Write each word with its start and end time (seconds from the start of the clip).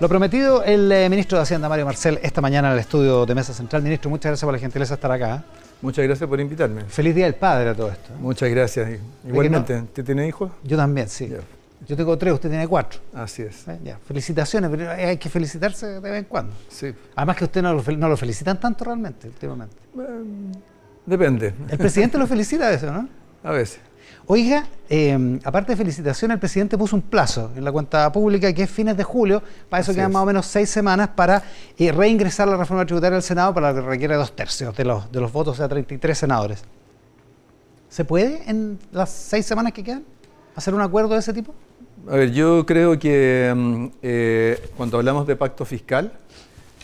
Lo 0.00 0.08
prometido, 0.08 0.62
el 0.62 0.92
eh, 0.92 1.08
ministro 1.10 1.38
de 1.38 1.42
Hacienda, 1.42 1.68
Mario 1.68 1.84
Marcel, 1.84 2.20
esta 2.22 2.40
mañana 2.40 2.68
en 2.68 2.74
el 2.74 2.78
estudio 2.78 3.26
de 3.26 3.34
Mesa 3.34 3.52
Central. 3.52 3.82
Ministro, 3.82 4.08
muchas 4.08 4.30
gracias 4.30 4.46
por 4.46 4.54
la 4.54 4.60
gentileza 4.60 4.90
de 4.90 4.94
estar 4.94 5.10
acá. 5.10 5.44
Muchas 5.82 6.04
gracias 6.04 6.28
por 6.28 6.38
invitarme. 6.38 6.84
Feliz 6.84 7.16
Día 7.16 7.24
del 7.24 7.34
Padre 7.34 7.70
a 7.70 7.74
todo 7.74 7.90
esto. 7.90 8.12
Muchas 8.20 8.48
gracias. 8.48 9.00
Igualmente, 9.26 9.80
¿usted 9.80 10.04
tiene 10.04 10.28
hijos? 10.28 10.52
Yo 10.62 10.76
también, 10.76 11.08
sí. 11.08 11.28
Yo 11.84 11.96
tengo 11.96 12.16
tres, 12.16 12.32
usted 12.32 12.48
tiene 12.48 12.68
cuatro. 12.68 13.00
Así 13.12 13.42
es. 13.42 13.66
Eh, 13.66 13.80
ya. 13.82 13.98
Felicitaciones, 14.06 14.70
pero 14.70 14.88
hay 14.88 15.16
que 15.16 15.28
felicitarse 15.28 15.86
de 15.86 15.98
vez 15.98 16.14
en 16.14 16.24
cuando. 16.26 16.52
Sí. 16.68 16.94
Además 17.16 17.36
que 17.36 17.44
usted 17.46 17.60
no 17.60 17.74
lo, 17.74 17.82
no 17.82 18.08
lo 18.08 18.16
felicitan 18.16 18.60
tanto 18.60 18.84
realmente 18.84 19.26
últimamente. 19.26 19.76
depende. 21.06 21.54
El 21.68 21.78
presidente 21.78 22.16
lo 22.18 22.26
felicita 22.28 22.68
a 22.68 22.70
veces, 22.70 22.92
¿no? 22.92 23.08
A 23.42 23.50
veces. 23.50 23.80
Oiga, 24.30 24.66
em, 24.90 25.40
aparte 25.42 25.72
de 25.72 25.76
felicitaciones, 25.76 26.34
el 26.34 26.38
presidente 26.38 26.76
puso 26.76 26.94
un 26.94 27.00
plazo 27.00 27.50
en 27.56 27.64
la 27.64 27.72
cuenta 27.72 28.12
pública 28.12 28.52
que 28.52 28.64
es 28.64 28.70
fines 28.70 28.94
de 28.94 29.02
julio, 29.02 29.42
para 29.70 29.80
eso 29.80 29.94
quedan 29.94 30.12
más 30.12 30.22
o 30.22 30.26
menos 30.26 30.44
seis 30.44 30.68
semanas 30.68 31.08
para 31.16 31.42
eh, 31.78 31.90
reingresar 31.92 32.46
la 32.46 32.58
reforma 32.58 32.84
tributaria 32.84 33.16
al 33.16 33.22
Senado 33.22 33.54
para 33.54 33.72
lo 33.72 33.80
que 33.80 33.88
requiere 33.88 34.16
dos 34.16 34.36
tercios 34.36 34.76
de 34.76 34.84
los, 34.84 35.10
de 35.10 35.22
los 35.22 35.32
votos, 35.32 35.54
o 35.54 35.56
sea, 35.56 35.66
33 35.66 36.18
senadores. 36.18 36.62
¿Se 37.88 38.04
puede 38.04 38.42
en 38.46 38.78
las 38.92 39.08
seis 39.08 39.46
semanas 39.46 39.72
que 39.72 39.82
quedan 39.82 40.04
hacer 40.54 40.74
un 40.74 40.82
acuerdo 40.82 41.14
de 41.14 41.20
ese 41.20 41.32
tipo? 41.32 41.54
A 42.06 42.16
ver, 42.16 42.30
yo 42.30 42.66
creo 42.66 42.98
que 42.98 43.48
em, 43.48 43.90
eh, 44.02 44.62
cuando 44.76 44.98
hablamos 44.98 45.26
de 45.26 45.36
pacto 45.36 45.64
fiscal, 45.64 46.12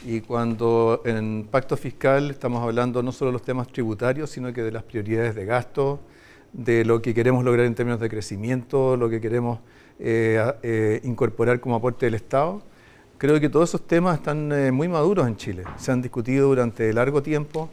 y 0.07 0.23
cuando 0.23 1.03
en 1.05 1.47
pacto 1.51 1.77
fiscal 1.77 2.31
estamos 2.31 2.63
hablando 2.63 3.03
no 3.03 3.13
solo 3.13 3.31
de 3.31 3.33
los 3.35 3.43
temas 3.43 3.69
tributarios, 3.69 4.31
sino 4.31 4.51
que 4.51 4.63
de 4.63 4.73
las 4.73 4.83
prioridades 4.83 5.35
de 5.35 5.45
gasto, 5.45 6.01
de 6.55 6.85
lo 6.85 7.03
que 7.03 7.13
queremos 7.13 7.45
lograr 7.45 7.67
en 7.67 7.75
términos 7.75 8.01
de 8.01 8.09
crecimiento, 8.09 8.97
lo 8.97 9.11
que 9.11 9.21
queremos 9.21 9.59
eh, 9.99 10.41
eh, 10.63 11.01
incorporar 11.03 11.61
como 11.61 11.75
aporte 11.75 12.07
del 12.07 12.15
Estado. 12.15 12.63
Creo 13.19 13.41
que 13.41 13.49
todos 13.49 13.71
esos 13.71 13.87
temas 13.87 14.19
están 14.19 14.53
eh, 14.53 14.71
muy 14.71 14.89
maduros 14.89 15.27
en 15.27 15.37
Chile. 15.37 15.65
Se 15.77 15.91
han 15.91 16.01
discutido 16.01 16.49
durante 16.49 16.93
largo 16.93 17.23
tiempo. 17.23 17.69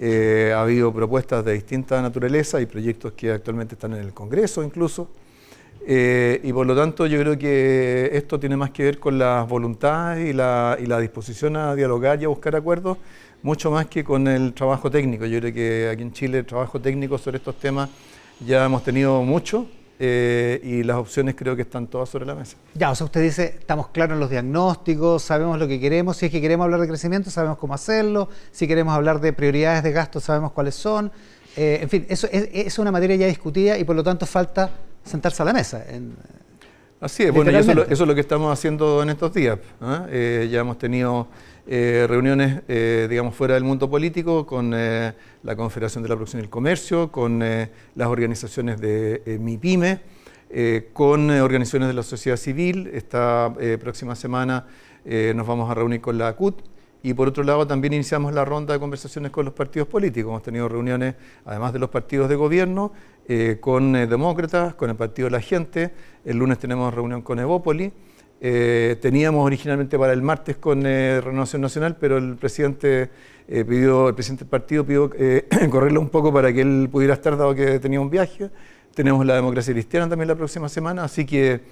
ha 0.00 0.60
habido 0.60 0.92
propuestas 0.92 1.44
de 1.44 1.52
distinta 1.52 2.00
naturaleza 2.02 2.60
y 2.60 2.66
proyectos 2.66 3.12
que 3.12 3.30
actualmente 3.30 3.74
están 3.74 3.92
en 3.92 4.00
el 4.00 4.12
Congreso 4.12 4.62
incluso. 4.64 5.08
y 5.86 6.52
por 6.52 6.66
lo 6.66 6.74
tanto 6.74 7.06
yo 7.06 7.18
creo 7.20 7.38
que 7.38 8.10
esto 8.12 8.40
tiene 8.40 8.56
más 8.56 8.70
que 8.70 8.84
ver 8.84 8.98
con 8.98 9.18
las 9.18 9.46
voluntades 9.46 10.30
y 10.30 10.32
la, 10.32 10.76
y 10.80 10.86
la 10.86 10.98
disposición 10.98 11.56
a 11.56 11.74
dialogar 11.74 12.20
y 12.20 12.24
a 12.24 12.28
buscar 12.28 12.56
acuerdos 12.56 12.96
mucho 13.42 13.70
más 13.70 13.86
que 13.86 14.02
con 14.02 14.26
el 14.26 14.54
trabajo 14.54 14.90
técnico. 14.90 15.26
Yo 15.26 15.38
creo 15.38 15.52
que 15.52 15.88
aquí 15.92 16.02
en 16.02 16.12
Chile 16.12 16.38
el 16.38 16.46
trabajo 16.46 16.80
técnico 16.80 17.18
sobre 17.18 17.36
estos 17.36 17.56
temas 17.56 17.90
ya 18.40 18.64
hemos 18.64 18.82
tenido 18.82 19.22
mucho 19.22 19.66
eh, 19.98 20.60
y 20.64 20.82
las 20.82 20.96
opciones 20.96 21.36
creo 21.36 21.54
que 21.54 21.62
están 21.62 21.86
todas 21.86 22.08
sobre 22.08 22.26
la 22.26 22.34
mesa. 22.34 22.56
Ya, 22.74 22.90
o 22.90 22.94
sea, 22.94 23.04
usted 23.04 23.22
dice, 23.22 23.56
estamos 23.58 23.88
claros 23.88 24.14
en 24.14 24.20
los 24.20 24.30
diagnósticticos, 24.30 25.22
sabemos 25.22 25.58
lo 25.58 25.68
que 25.68 25.78
queremos, 25.78 26.16
si 26.16 26.26
es 26.26 26.32
que 26.32 26.40
queremos 26.40 26.64
hablar 26.64 26.80
de 26.80 26.88
crecimiento, 26.88 27.30
sabemos 27.30 27.58
cómo 27.58 27.74
hacerlo, 27.74 28.28
si 28.50 28.66
queremos 28.66 28.94
hablar 28.94 29.20
de 29.20 29.32
prioridades 29.32 29.84
de 29.84 29.92
gasto, 29.92 30.18
sabemos 30.20 30.52
cuáles 30.52 30.74
son. 30.74 31.12
Eh, 31.56 31.78
en 31.82 31.88
fin, 31.88 32.06
eso 32.08 32.28
es, 32.32 32.78
una 32.80 32.90
materia 32.90 33.14
ya 33.14 33.26
discutida 33.26 33.78
y 33.78 33.84
por 33.84 33.94
lo 33.94 34.02
tanto 34.02 34.26
falta 34.26 34.68
sentarse 35.04 35.42
a 35.42 35.46
la 35.46 35.52
mesa. 35.52 35.84
Así 37.00 37.22
es, 37.22 37.32
bueno, 37.32 37.52
y 37.52 37.54
eso, 37.54 37.72
es 37.88 38.00
lo 38.00 38.14
que 38.14 38.20
estamos 38.20 38.52
haciendo 38.52 39.02
en 39.02 39.10
estos 39.10 39.32
días. 39.32 39.58
¿eh? 39.80 40.48
ya 40.50 40.60
hemos 40.60 40.78
tenido 40.78 41.28
eh, 41.66 42.04
reuniones, 42.06 42.60
eh, 42.68 43.06
digamos, 43.08 43.34
fuera 43.34 43.54
del 43.54 43.64
mundo 43.64 43.88
político, 43.88 44.44
con 44.44 44.72
eh, 44.74 45.14
la 45.42 45.56
Confederación 45.56 46.02
de 46.02 46.10
la 46.10 46.14
Producción 46.14 46.40
y 46.40 46.44
el 46.44 46.50
Comercio, 46.50 47.10
con 47.10 47.38
las 47.38 48.08
organizaciones 48.08 48.80
de 48.80 49.38
MIPYME, 49.40 50.00
con 50.92 51.30
organizaciones 51.30 51.88
de 51.88 51.94
la 51.94 52.02
sociedad 52.02 52.36
civil. 52.36 52.90
Esta 52.92 53.54
próxima 53.80 54.14
semana 54.14 54.66
nos 55.04 55.46
vamos 55.46 55.70
a 55.70 55.74
reunir 55.74 56.00
con 56.00 56.18
la 56.18 56.28
ACUT. 56.28 56.62
Y 57.02 57.12
por 57.12 57.28
otro 57.28 57.44
lado, 57.44 57.66
también 57.66 57.92
iniciamos 57.92 58.32
la 58.32 58.44
ronda 58.44 58.72
de 58.72 58.80
conversaciones 58.80 59.30
con 59.30 59.44
los 59.44 59.52
partidos 59.52 59.88
políticos. 59.88 60.30
Hemos 60.30 60.42
tenido 60.42 60.68
reuniones, 60.68 61.14
además 61.44 61.72
de 61.72 61.78
los 61.78 61.90
partidos 61.90 62.28
de 62.28 62.36
gobierno, 62.36 62.92
con 63.60 63.92
demócratas, 63.92 64.74
con 64.74 64.90
el 64.90 64.96
Partido 64.96 65.26
de 65.26 65.32
la 65.32 65.40
Gente. 65.40 65.92
El 66.24 66.38
lunes 66.38 66.58
tenemos 66.58 66.92
reunión 66.94 67.22
con 67.22 67.38
Evópoli. 67.38 67.92
Eh, 68.46 68.96
teníamos 69.00 69.46
originalmente 69.46 69.98
para 69.98 70.12
el 70.12 70.20
martes 70.20 70.58
con 70.58 70.84
eh, 70.84 71.18
Renovación 71.22 71.62
Nacional, 71.62 71.96
pero 71.98 72.18
el 72.18 72.36
presidente 72.36 73.08
eh, 73.48 73.64
pidió, 73.64 74.08
el 74.10 74.14
presidente 74.14 74.44
del 74.44 74.50
partido 74.50 74.84
pidió 74.84 75.10
correrlo 75.70 75.98
un 75.98 76.10
poco 76.10 76.30
para 76.30 76.52
que 76.52 76.60
él 76.60 76.90
pudiera 76.92 77.14
estar, 77.14 77.38
dado 77.38 77.54
que 77.54 77.78
tenía 77.78 78.02
un 78.02 78.10
viaje. 78.10 78.50
Tenemos 78.94 79.24
la 79.24 79.36
democracia 79.36 79.72
cristiana 79.72 80.10
también 80.10 80.28
la 80.28 80.34
próxima 80.34 80.68
semana, 80.68 81.04
así 81.04 81.24
que 81.24 81.62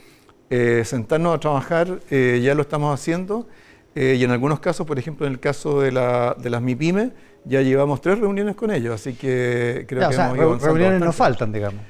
sentarnos 0.84 1.36
a 1.36 1.40
trabajar 1.40 2.00
ya 2.10 2.54
lo 2.54 2.62
estamos 2.62 2.98
haciendo. 2.98 3.46
y 3.94 4.24
en 4.24 4.30
algunos 4.30 4.58
casos, 4.58 4.86
por 4.86 4.98
ejemplo, 4.98 5.26
en 5.26 5.34
el 5.34 5.40
caso 5.40 5.82
de, 5.82 5.92
la, 5.92 6.34
de 6.38 6.48
las 6.48 6.62
MIPYME, 6.62 7.12
ya 7.44 7.60
llevamos 7.60 8.00
tres 8.00 8.18
reuniones 8.18 8.56
con 8.56 8.70
ellos, 8.70 8.94
así 8.94 9.12
que 9.12 9.84
creo 9.86 10.08
que 10.08 10.14
hemos 10.14 10.62
reuniones 10.62 11.00
no 11.00 11.12
faltan, 11.12 11.52
digamos 11.52 11.82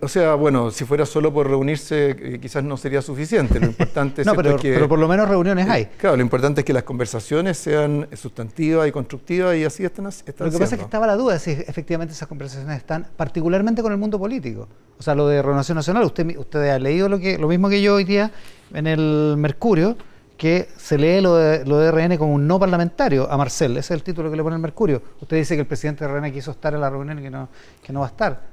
o 0.00 0.08
sea, 0.08 0.34
bueno, 0.34 0.70
si 0.70 0.84
fuera 0.84 1.04
solo 1.04 1.32
por 1.32 1.46
reunirse, 1.46 2.10
eh, 2.10 2.38
quizás 2.40 2.64
no 2.64 2.76
sería 2.76 3.02
suficiente. 3.02 3.60
Lo 3.60 3.66
importante 3.66 4.24
no, 4.24 4.34
pero, 4.34 4.56
es 4.56 4.60
que, 4.60 4.72
pero 4.72 4.88
por 4.88 4.98
lo 4.98 5.06
menos 5.06 5.28
reuniones 5.28 5.68
hay. 5.68 5.86
Claro, 5.98 6.16
lo 6.16 6.22
importante 6.22 6.62
es 6.62 6.64
que 6.64 6.72
las 6.72 6.84
conversaciones 6.84 7.58
sean 7.58 8.08
sustantivas 8.14 8.88
y 8.88 8.92
constructivas 8.92 9.56
y 9.56 9.64
así 9.64 9.84
están, 9.84 10.06
están 10.06 10.46
Lo 10.46 10.52
que 10.52 10.58
pasa 10.58 10.74
es 10.76 10.78
que 10.78 10.84
estaba 10.84 11.06
la 11.06 11.16
duda 11.16 11.34
de 11.34 11.40
si 11.40 11.50
efectivamente 11.50 12.14
esas 12.14 12.28
conversaciones 12.28 12.76
están, 12.78 13.06
particularmente 13.16 13.82
con 13.82 13.92
el 13.92 13.98
mundo 13.98 14.18
político. 14.18 14.66
O 14.98 15.02
sea, 15.02 15.14
lo 15.14 15.28
de 15.28 15.42
Renovación 15.42 15.76
Nacional, 15.76 16.04
usted, 16.04 16.36
usted 16.38 16.70
ha 16.70 16.78
leído 16.78 17.08
lo, 17.08 17.18
que, 17.18 17.36
lo 17.36 17.48
mismo 17.48 17.68
que 17.68 17.82
yo 17.82 17.94
hoy 17.96 18.04
día 18.04 18.30
en 18.72 18.86
el 18.86 19.34
Mercurio, 19.36 19.96
que 20.38 20.68
se 20.78 20.96
lee 20.96 21.20
lo 21.20 21.36
de, 21.36 21.66
lo 21.66 21.78
de 21.78 21.90
RN 21.90 22.16
como 22.16 22.32
un 22.32 22.46
no 22.46 22.58
parlamentario 22.58 23.30
a 23.30 23.36
Marcel. 23.36 23.72
Ese 23.72 23.92
es 23.92 23.98
el 23.98 24.02
título 24.02 24.30
que 24.30 24.36
le 24.38 24.42
pone 24.42 24.56
el 24.56 24.62
Mercurio. 24.62 25.02
Usted 25.20 25.36
dice 25.36 25.54
que 25.54 25.60
el 25.60 25.66
presidente 25.66 26.06
de 26.06 26.10
RN 26.10 26.32
quiso 26.32 26.52
estar 26.52 26.72
en 26.72 26.80
la 26.80 26.88
reunión 26.88 27.18
y 27.18 27.22
que 27.22 27.30
no, 27.30 27.50
que 27.82 27.92
no 27.92 28.00
va 28.00 28.06
a 28.06 28.08
estar 28.08 28.49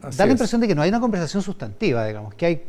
da 0.00 0.26
la 0.26 0.32
impresión 0.32 0.60
de 0.60 0.68
que 0.68 0.74
no 0.74 0.82
hay 0.82 0.88
una 0.88 1.00
conversación 1.00 1.42
sustantiva, 1.42 2.06
digamos, 2.06 2.34
que 2.34 2.46
hay 2.46 2.62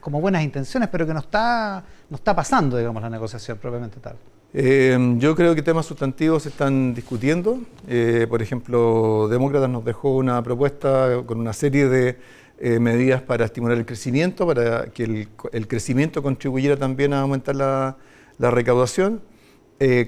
como 0.00 0.20
buenas 0.20 0.42
intenciones, 0.42 0.88
pero 0.90 1.06
que 1.06 1.14
no 1.14 1.20
está, 1.20 1.84
no 2.10 2.16
está 2.16 2.34
pasando, 2.34 2.76
digamos, 2.76 3.02
la 3.02 3.08
negociación 3.08 3.56
propiamente 3.58 4.00
tal. 4.00 4.16
Eh, 4.54 5.14
yo 5.16 5.34
creo 5.34 5.54
que 5.54 5.62
temas 5.62 5.86
sustantivos 5.86 6.42
se 6.42 6.50
están 6.50 6.92
discutiendo. 6.92 7.60
Eh, 7.88 8.26
por 8.28 8.42
ejemplo, 8.42 9.28
Demócratas 9.28 9.70
nos 9.70 9.84
dejó 9.84 10.16
una 10.16 10.42
propuesta 10.42 11.22
con 11.24 11.40
una 11.40 11.52
serie 11.52 11.88
de 11.88 12.18
eh, 12.58 12.78
medidas 12.78 13.22
para 13.22 13.44
estimular 13.44 13.78
el 13.78 13.86
crecimiento, 13.86 14.46
para 14.46 14.86
que 14.86 15.04
el, 15.52 15.68
crecimiento 15.68 16.22
contribuyera 16.22 16.76
también 16.76 17.14
a 17.14 17.20
aumentar 17.20 17.56
la, 17.56 17.96
la 18.38 18.50
recaudación. 18.50 19.22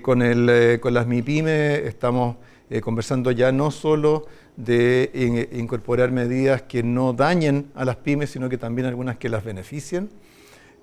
con, 0.03 0.23
el, 0.23 0.79
con 0.81 0.95
las 0.95 1.07
MIPYME 1.07 1.87
estamos 1.87 2.37
conversando 2.83 3.31
ya 3.31 3.53
no 3.53 3.71
solo 3.71 4.27
de 4.57 5.49
incorporar 5.53 6.11
medidas 6.11 6.63
que 6.63 6.83
no 6.83 7.13
dañen 7.13 7.71
a 7.75 7.85
las 7.85 7.97
pymes, 7.97 8.31
sino 8.31 8.49
que 8.49 8.59
también 8.59 8.87
algunas 8.87 9.17
que 9.17 9.29
las 9.29 9.45
beneficien. 9.45 10.11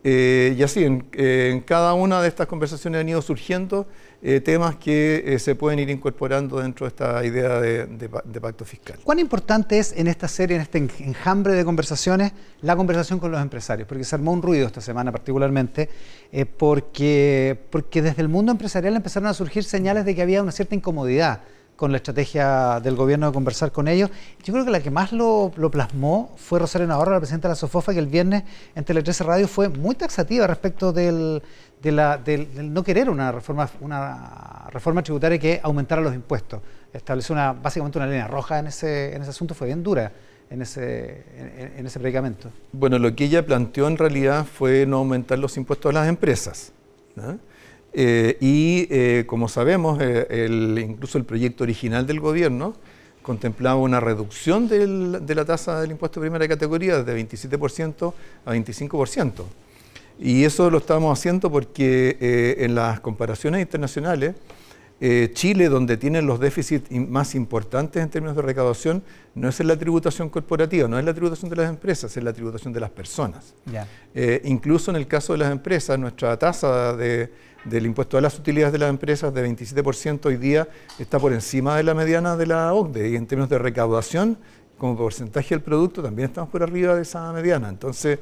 Eh, 0.03 0.55
y 0.57 0.63
así, 0.63 0.83
en, 0.83 1.61
cada 1.61 1.93
una 1.93 2.21
de 2.21 2.27
estas 2.27 2.47
conversaciones 2.47 3.01
han 3.01 3.09
ido 3.09 3.21
surgiendo 3.21 3.85
eh, 4.23 4.39
temas 4.39 4.75
que 4.75 5.23
eh, 5.25 5.39
se 5.39 5.53
pueden 5.53 5.77
ir 5.77 5.91
incorporando 5.91 6.59
dentro 6.59 6.85
de 6.85 6.89
esta 6.89 7.23
idea 7.23 7.59
de, 7.59 8.09
pacto 8.41 8.65
fiscal. 8.65 8.97
¿Cuán 9.03 9.19
importante 9.19 9.77
es 9.77 9.93
en 9.95 10.07
esta 10.07 10.27
serie, 10.27 10.55
en 10.55 10.63
este 10.63 10.79
enjambre 10.79 11.53
de 11.53 11.63
conversaciones, 11.63 12.31
la 12.61 12.75
conversación 12.75 13.19
con 13.19 13.31
los 13.31 13.41
empresarios? 13.41 13.87
Porque 13.87 14.03
se 14.03 14.15
armó 14.15 14.31
un 14.31 14.41
ruido 14.41 14.65
esta 14.65 14.81
semana 14.81 15.11
particularmente, 15.11 15.89
porque 16.57 17.57
desde 17.93 18.21
el 18.21 18.27
mundo 18.27 18.51
empresarial 18.51 18.95
empezaron 18.95 19.29
a 19.29 19.33
surgir 19.35 19.63
señales 19.63 20.05
de 20.05 20.15
que 20.15 20.23
había 20.23 20.41
una 20.41 20.51
cierta 20.51 20.73
incomodidad 20.73 21.41
con 21.81 21.91
la 21.91 21.97
estrategia 21.97 22.79
del 22.79 22.95
gobierno 22.95 23.25
de 23.25 23.33
conversar 23.33 23.71
con 23.71 23.87
ellos. 23.87 24.11
Yo 24.43 24.53
creo 24.53 24.63
que 24.63 24.69
la 24.69 24.81
que 24.81 24.91
más 24.91 25.11
lo, 25.11 25.51
plasmó 25.71 26.31
fue 26.37 26.59
Rosario 26.59 26.85
Navarro, 26.85 27.13
la 27.13 27.17
presidenta 27.17 27.47
de 27.47 27.53
la 27.53 27.55
SOFOFA, 27.55 27.91
que 27.91 27.97
el 27.97 28.05
viernes 28.05 28.43
en 28.75 28.83
Tele 28.83 29.01
13 29.01 29.23
Radio 29.23 29.47
fue 29.47 29.67
muy 29.67 29.95
taxativa 29.95 30.45
respecto 30.45 30.93
del, 30.93 31.41
no 31.83 32.83
querer 32.83 33.09
una 33.09 33.31
reforma, 33.31 33.67
una 33.79 34.67
reforma 34.69 35.01
tributaria 35.01 35.39
que 35.39 35.59
aumentara 35.63 36.03
los 36.03 36.13
impuestos. 36.13 36.61
Estableció 36.93 37.33
una, 37.33 37.51
básicamente 37.53 37.97
una 37.97 38.05
línea 38.05 38.27
roja 38.27 38.59
en 38.59 38.67
ese, 38.67 39.16
en 39.16 39.23
ese 39.23 39.31
asunto, 39.31 39.55
fue 39.55 39.66
bien 39.66 39.81
dura 39.81 40.11
en 40.51 40.61
ese, 40.61 41.23
en, 41.77 41.84
ese 41.84 41.99
predicamento. 41.99 42.51
Bueno, 42.73 42.99
lo 42.99 43.16
que 43.16 43.25
ella 43.25 43.43
planteó 43.43 43.87
en 43.87 43.97
realidad 43.97 44.45
fue 44.45 44.85
no 44.85 44.97
aumentar 44.97 45.39
los 45.39 45.57
impuestos 45.57 45.89
a 45.89 45.93
las 45.93 46.07
empresas. 46.07 46.73
Eh, 47.93 48.38
y 48.40 48.88
eh, 48.90 49.26
como 49.28 49.49
sabemos, 49.49 49.99
eh, 50.02 50.47
incluso 50.82 51.17
el 51.17 51.26
proyecto 51.26 51.64
original 51.64 52.08
del 52.08 52.20
gobierno 52.20 52.76
contemplaba 53.22 53.79
una 53.79 53.99
reducción 53.99 54.67
de 54.67 55.35
la 55.35 55.46
tasa 55.46 55.79
del 55.82 55.91
impuesto 55.91 56.20
de 56.20 56.26
primera 56.26 56.47
categoría 56.47 57.03
de 57.03 57.28
27% 57.28 58.14
a 58.46 58.53
25%. 58.53 59.43
Y 60.20 60.43
eso 60.43 60.70
lo 60.70 60.79
estamos 60.79 61.17
haciendo 61.17 61.52
porque 61.52 62.17
en 62.58 62.73
las 62.73 62.99
comparaciones 62.99 63.61
internacionales 63.61 64.34
eh, 65.03 65.32
Chile, 65.34 65.67
donde 65.67 65.97
tienen 65.97 66.28
los 66.28 66.40
déficits 66.40 66.91
más 66.91 67.34
importantes 67.34 68.03
en 68.03 68.09
términos 68.11 68.35
de 68.35 68.44
recaudación, 68.44 69.02
no 69.34 69.49
es 69.49 69.59
en 69.59 69.67
la 69.67 69.76
tributación 69.76 70.29
corporativa, 70.29 70.87
no 70.87 70.99
es 70.99 71.03
la 71.03 71.11
tributación 71.11 71.49
de 71.49 71.55
las 71.55 71.70
empresas, 71.70 72.16
es 72.16 72.23
la 72.23 72.32
tributación 72.32 72.72
de 72.72 72.79
las 72.79 72.91
personas. 72.91 73.55
Eh, 74.14 74.44
incluso 74.46 74.91
en 74.91 74.97
el 74.97 75.08
caso 75.08 75.34
de 75.34 75.40
las 75.40 75.52
empresas, 75.52 75.97
nuestra 75.97 76.37
tasa 76.37 76.96
del 77.66 77.85
impuesto 77.85 78.17
a 78.17 78.22
las 78.22 78.37
utilidades 78.37 78.73
de 78.73 78.79
las 78.79 78.90
empresas 78.90 79.34
de 79.34 79.47
27% 79.47 80.25
hoy 80.25 80.37
día 80.37 80.67
está 80.99 81.19
por 81.19 81.34
encima 81.34 81.78
de 81.78 81.84
la 81.84 81.93
mediana 81.93 82.35
de 82.35 82.47
la 82.47 82.73
OCDE 82.73 83.09
y 83.09 83.16
en 83.16 83.28
términos 83.28 83.49
de 83.49 83.59
recaudación, 83.59 84.37
como 84.78 84.97
porcentaje 84.97 85.53
del 85.53 85.61
producto, 85.61 86.02
también 86.02 86.29
estamos 86.29 86.49
por 86.49 86.63
arriba 86.63 86.96
de 86.96 87.03
esa 87.03 87.31
mediana. 87.34 87.69
Entonces, 87.69 88.17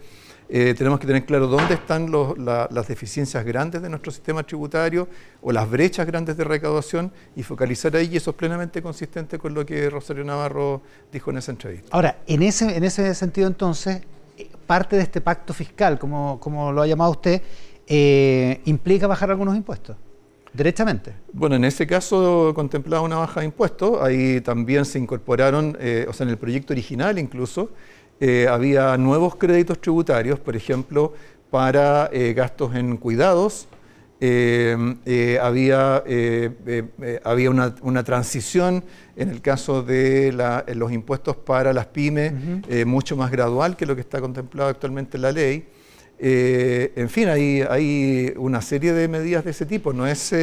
eh, 0.52 0.74
tenemos 0.76 1.00
que 1.00 1.06
tener 1.06 1.26
claro 1.26 1.46
dónde 1.46 1.76
están 1.76 2.12
las 2.12 2.88
deficiencias 2.88 3.46
grandes 3.46 3.84
de 3.84 3.90
nuestro 3.90 4.12
sistema 4.12 4.42
tributario 4.42 5.08
o 5.42 5.52
las 5.52 5.70
brechas 5.70 6.08
grandes 6.08 6.36
de 6.36 6.44
recaudación 6.44 7.12
y 7.36 7.44
focalizar 7.44 7.96
ahí 7.96 8.10
y 8.12 8.18
eso 8.18 8.32
es 8.32 8.36
plenamente 8.36 8.82
consistente 8.82 9.38
con 9.38 9.54
lo 9.54 9.64
que 9.64 9.90
Rosario 9.92 10.24
Navarro 10.24 10.82
dijo 11.14 11.30
en 11.30 11.38
esa 11.38 11.52
entrevista. 11.52 11.88
Ahora, 11.92 12.18
en 12.26 12.42
ese, 12.42 12.76
en 12.76 12.84
ese 12.84 13.14
sentido 13.14 13.48
entonces, 13.48 14.02
eh, 14.38 14.50
parte 14.66 14.96
de 14.96 15.04
este 15.04 15.22
pacto 15.22 15.54
fiscal, 15.54 16.00
como, 16.00 16.40
como 16.40 16.72
lo 16.72 16.82
ha 16.82 16.88
llamado 16.88 17.12
usted, 17.12 17.44
eh, 17.90 18.62
implica 18.66 19.08
bajar 19.08 19.32
algunos 19.32 19.58
impuestos. 19.58 19.98
Directamente. 20.54 21.14
Bueno, 21.34 21.58
en 21.58 21.66
ese 21.66 21.86
caso 21.86 22.54
contemplaba 22.56 23.04
una 23.04 23.18
baja 23.18 23.42
de 23.42 23.48
impuestos, 23.48 24.02
ahí 24.02 24.42
también 24.42 24.86
se 24.86 24.98
incorporaron, 24.98 25.78
o 26.08 26.14
sea, 26.14 26.24
en 26.24 26.30
el 26.30 26.38
proyecto 26.38 26.74
original 26.74 27.20
incluso, 27.20 27.70
eh, 28.22 28.48
había 28.50 28.98
nuevos 28.98 29.36
créditos 29.36 29.80
tributarios, 29.80 30.40
por 30.40 30.56
ejemplo, 30.56 31.14
para 31.50 32.10
eh, 32.12 32.34
gastos 32.34 32.76
en 32.76 32.98
cuidados. 32.98 33.68
Eh, 34.22 35.40
había 35.42 36.04
había 37.24 37.50
una, 37.50 38.04
transición 38.04 38.84
en 39.16 39.30
el 39.30 39.42
caso 39.42 39.82
de 39.82 40.34
los 40.76 40.92
impuestos 40.92 41.38
para 41.38 41.72
las 41.72 41.86
pymes, 41.86 42.34
mucho 42.86 43.16
más 43.16 43.32
gradual 43.32 43.78
que 43.78 43.86
lo 43.86 43.96
que 43.96 44.02
está 44.02 44.20
contemplado 44.20 44.70
actualmente 44.70 45.16
en 45.16 45.22
la 45.22 45.32
ley. 45.32 45.70
En 46.22 47.10
fin, 47.10 47.30
hay, 47.30 47.62
hay, 47.62 48.34
una 48.38 48.62
serie 48.62 48.94
de 48.94 49.08
medidas 49.08 49.46
de 49.46 49.52
ese 49.52 49.66
tipo. 49.66 49.94
No 49.94 50.06
es, 50.06 50.34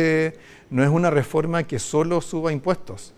no 0.70 0.82
es 0.82 0.88
una 0.88 1.11
reforma 1.11 1.64
que 1.64 1.78
solo 1.78 2.20
suba 2.20 2.52
impuestos. 2.52 3.14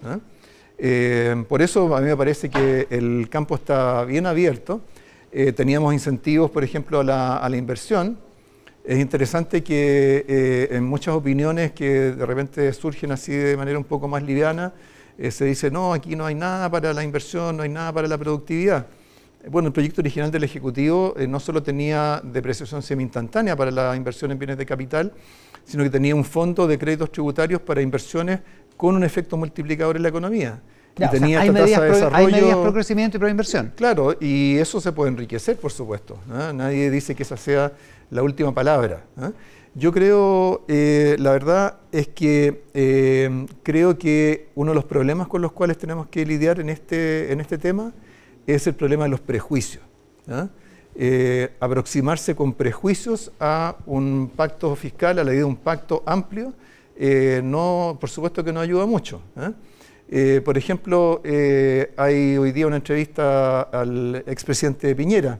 Eh, 0.81 1.44
por 1.49 1.60
eso 1.60 1.96
a 1.96 2.00
mí 2.00 2.06
me 2.06 2.16
parece 2.16 2.49
que 2.49 2.87
el 2.90 3.28
campo 3.28 3.56
está 3.56 4.05
bien 4.05 4.26
abierto. 4.26 4.81
Eh, 5.32 5.52
teníamos 5.52 5.93
incentivos, 5.93 6.50
por 6.50 6.62
ejemplo, 6.62 7.00
a 7.00 7.49
la, 7.49 7.56
inversión. 7.56 8.19
Es 8.84 8.99
interesante 8.99 9.62
que 9.62 10.25
eh, 10.28 10.69
en 10.70 10.84
muchas 10.84 11.14
opiniones 11.14 11.72
que 11.72 12.12
de 12.12 12.26
repente 12.26 12.72
surgen 12.72 13.12
así 13.12 13.32
de 13.32 13.56
manera 13.56 13.76
un 13.76 13.84
poco 13.84 14.08
más 14.08 14.22
liviana, 14.22 14.72
se 15.31 15.44
dice, 15.46 15.69
no, 15.69 15.93
aquí 15.93 16.14
no 16.14 16.25
hay 16.26 16.37
nada 16.37 16.70
para 16.70 16.94
la 16.94 17.02
inversión, 17.02 17.56
no 17.56 17.64
hay 17.64 17.69
nada 17.69 17.93
para 17.93 18.06
la 18.06 18.16
productividad. 18.16 18.87
Bueno, 19.50 19.68
el 19.68 19.72
proyecto 19.72 20.00
original 20.00 20.30
del 20.30 20.44
Ejecutivo 20.44 21.14
no 21.28 21.40
solo 21.40 21.62
tenía 21.62 22.20
depreciación 22.22 22.82
semi-instantánea 22.82 23.56
para 23.56 23.70
la 23.70 23.96
inversión 23.96 24.30
en 24.30 24.38
bienes 24.38 24.58
de 24.58 24.66
capital, 24.66 25.12
sino 25.64 25.84
que 25.84 25.90
tenía 25.90 26.14
un 26.14 26.24
fondo 26.24 26.66
de 26.66 26.78
créditos 26.78 27.10
tributarios 27.12 27.60
para 27.60 27.80
inversiones 27.82 28.40
con 28.76 28.94
un 28.94 29.04
efecto 29.04 29.36
multiplicador 29.36 29.96
en 29.96 30.02
la 30.02 30.08
economía. 30.08 30.60
y 30.96 31.08
tenía 31.08 31.40
hay, 31.40 31.50
medidas 31.50 31.80
de 31.80 31.88
pro, 31.88 32.10
hay 32.14 32.26
medidas 32.26 32.56
pro 32.56 32.72
crecimiento 32.72 33.16
y 33.16 33.20
pro 33.20 33.28
inversión. 33.28 33.72
Claro, 33.76 34.16
y 34.20 34.56
eso 34.56 34.80
se 34.80 34.92
puede 34.92 35.10
enriquecer, 35.10 35.56
por 35.56 35.70
supuesto. 35.70 36.18
Nadie 36.26 36.90
dice 36.90 37.14
que 37.14 37.22
esa 37.22 37.36
sea 37.36 37.72
la 38.10 38.22
última 38.22 38.52
palabra. 38.52 39.04
Yo 39.74 39.92
creo, 39.92 40.64
eh, 40.66 41.16
la 41.18 41.30
verdad 41.30 41.76
es 41.92 42.08
que 42.08 42.62
eh, 42.74 43.46
creo 43.62 43.96
que 43.96 44.48
uno 44.54 44.72
de 44.72 44.74
los 44.74 44.84
problemas 44.84 45.28
con 45.28 45.40
los 45.40 45.52
cuales 45.52 45.78
tenemos 45.78 46.08
que 46.08 46.26
lidiar 46.26 46.58
en 46.58 46.68
este, 46.70 47.30
en 47.32 47.40
este 47.40 47.58
tema 47.58 47.92
es 48.54 48.66
el 48.66 48.74
problema 48.74 49.04
de 49.04 49.10
los 49.10 49.20
prejuicios. 49.20 49.82
Eh, 50.94 51.50
aproximarse 51.60 52.34
con 52.34 52.54
prejuicios 52.54 53.30
a 53.38 53.76
un 53.86 54.32
pacto 54.34 54.74
fiscal, 54.74 55.18
a 55.18 55.24
la 55.24 55.30
idea 55.30 55.40
de 55.40 55.44
un 55.44 55.56
pacto 55.56 56.02
amplio, 56.06 56.54
eh, 56.96 57.40
no, 57.44 57.96
por 58.00 58.10
supuesto 58.10 58.42
que 58.42 58.52
no 58.52 58.60
ayuda 58.60 58.86
mucho. 58.86 59.20
¿eh? 60.10 60.40
Por 60.40 60.56
ejemplo, 60.56 61.22
hay 61.96 62.38
hoy 62.38 62.52
día 62.52 62.66
una 62.66 62.76
entrevista 62.76 63.62
al 63.62 64.24
expresidente 64.26 64.94
Piñera 64.96 65.38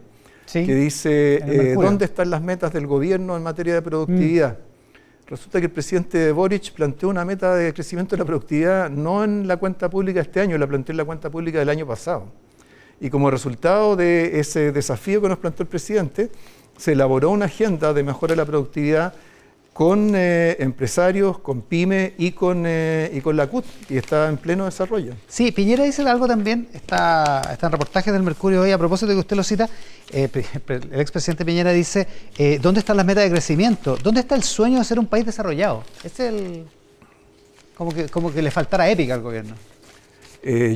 que 0.53 0.75
dice, 0.75 1.75
¿dónde 1.75 2.05
están 2.05 2.31
las 2.31 2.43
metas 2.43 2.73
del 2.73 2.87
gobierno 2.87 3.37
en 3.37 3.43
materia 3.43 3.75
de 3.75 3.83
productividad? 3.83 4.59
Mm. 4.59 5.29
Resulta 5.29 5.61
que 5.61 5.67
el 5.67 5.73
presidente 5.73 6.33
Boric 6.33 6.73
planteó 6.73 7.09
una 7.09 7.25
meta 7.25 7.55
de 7.55 7.75
crecimiento 7.75 8.17
de 8.17 8.21
la 8.21 8.25
productividad 8.25 8.91
no 8.91 9.25
en 9.25 9.49
la 9.49 9.57
cuenta 9.57 9.89
pública 9.91 10.21
este 10.21 10.41
año, 10.41 10.57
la 10.57 10.67
planteó 10.67 10.93
en 10.93 10.99
la 10.99 11.05
cuenta 11.05 11.31
pública 11.31 11.59
del 11.59 11.69
año 11.71 11.87
pasado. 11.87 12.27
Y 13.01 13.11
como 13.11 13.31
resultado 13.31 13.97
de 13.97 14.41
ese 14.41 14.73
desafío 14.73 15.23
que 15.23 15.29
nos 15.29 15.39
planteó 15.39 15.63
el 15.63 15.69
presidente, 15.69 16.31
se 16.77 16.93
elaboró 16.93 17.31
una 17.31 17.47
agenda 17.47 17.93
de 17.93 18.03
mejora 18.03 18.33
de 18.33 18.37
la 18.37 18.45
productividad 18.45 19.15
con 19.73 20.13
eh, 20.17 20.57
empresarios, 20.59 21.39
con 21.39 21.63
pymes 21.63 22.13
y 22.19 22.33
con, 22.33 22.65
eh, 22.67 23.13
y 23.15 23.21
con 23.21 23.37
la 23.37 23.47
CUT, 23.47 23.65
y 23.89 23.97
está 23.97 24.29
en 24.29 24.37
pleno 24.37 24.65
desarrollo. 24.65 25.15
Sí, 25.29 25.53
Piñera 25.53 25.85
dice 25.85 26.03
algo 26.03 26.27
también, 26.27 26.69
está, 26.73 27.43
está 27.53 27.67
en 27.67 27.73
reportajes 27.73 28.13
del 28.13 28.25
Mercurio 28.25 28.63
hoy, 28.63 28.73
a 28.73 28.79
propósito 28.79 29.11
de 29.11 29.15
que 29.15 29.21
usted 29.21 29.37
lo 29.37 29.45
cita, 29.45 29.69
eh, 30.11 30.29
el 30.67 31.01
expresidente 31.01 31.45
Piñera 31.45 31.71
dice, 31.71 32.09
¿dónde 32.61 32.81
están 32.81 32.97
las 32.97 33.07
metas 33.07 33.23
de 33.23 33.31
crecimiento? 33.31 33.97
¿Dónde 34.03 34.23
está 34.23 34.35
el 34.35 34.43
sueño 34.43 34.81
de 34.81 34.85
ser 34.85 34.99
un 34.99 35.07
país 35.07 35.25
desarrollado? 35.25 35.85
Es 36.03 36.19
el... 36.19 36.65
Como 37.77 37.95
que, 37.95 38.09
como 38.09 38.33
que 38.33 38.43
le 38.43 38.51
faltara 38.51 38.91
épica 38.91 39.15
al 39.15 39.23
gobierno. 39.23 39.55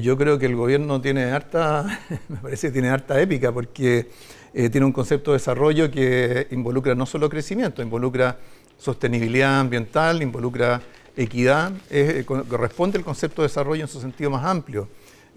Yo 0.03 0.19
creo 0.19 0.39
que 0.39 0.47
el 0.47 0.57
gobierno 0.57 1.01
tiene 1.01 1.25
harta, 1.25 2.01
me 2.29 2.37
parece 2.37 2.71
tiene 2.71 2.91
harta 2.91 3.21
épica, 3.21 3.53
porque 3.53 4.11
tiene 4.53 4.85
un 4.85 4.93
concepto 4.93 5.31
de 5.31 5.39
desarrollo 5.39 5.91
que 5.91 6.47
involucra 6.51 6.95
no 6.95 7.07
solo 7.07 7.29
crecimiento, 7.31 7.83
involucra 7.83 8.39
sostenibilidad 8.77 9.61
ambiental, 9.61 10.23
involucra 10.23 10.83
equidad, 11.17 11.73
eh, 11.91 12.25
corresponde 12.27 12.99
al 12.99 13.05
concepto 13.05 13.43
de 13.43 13.49
desarrollo 13.49 13.83
en 13.83 13.89
su 13.89 14.01
sentido 14.01 14.31
más 14.31 14.45
amplio. 14.45 14.89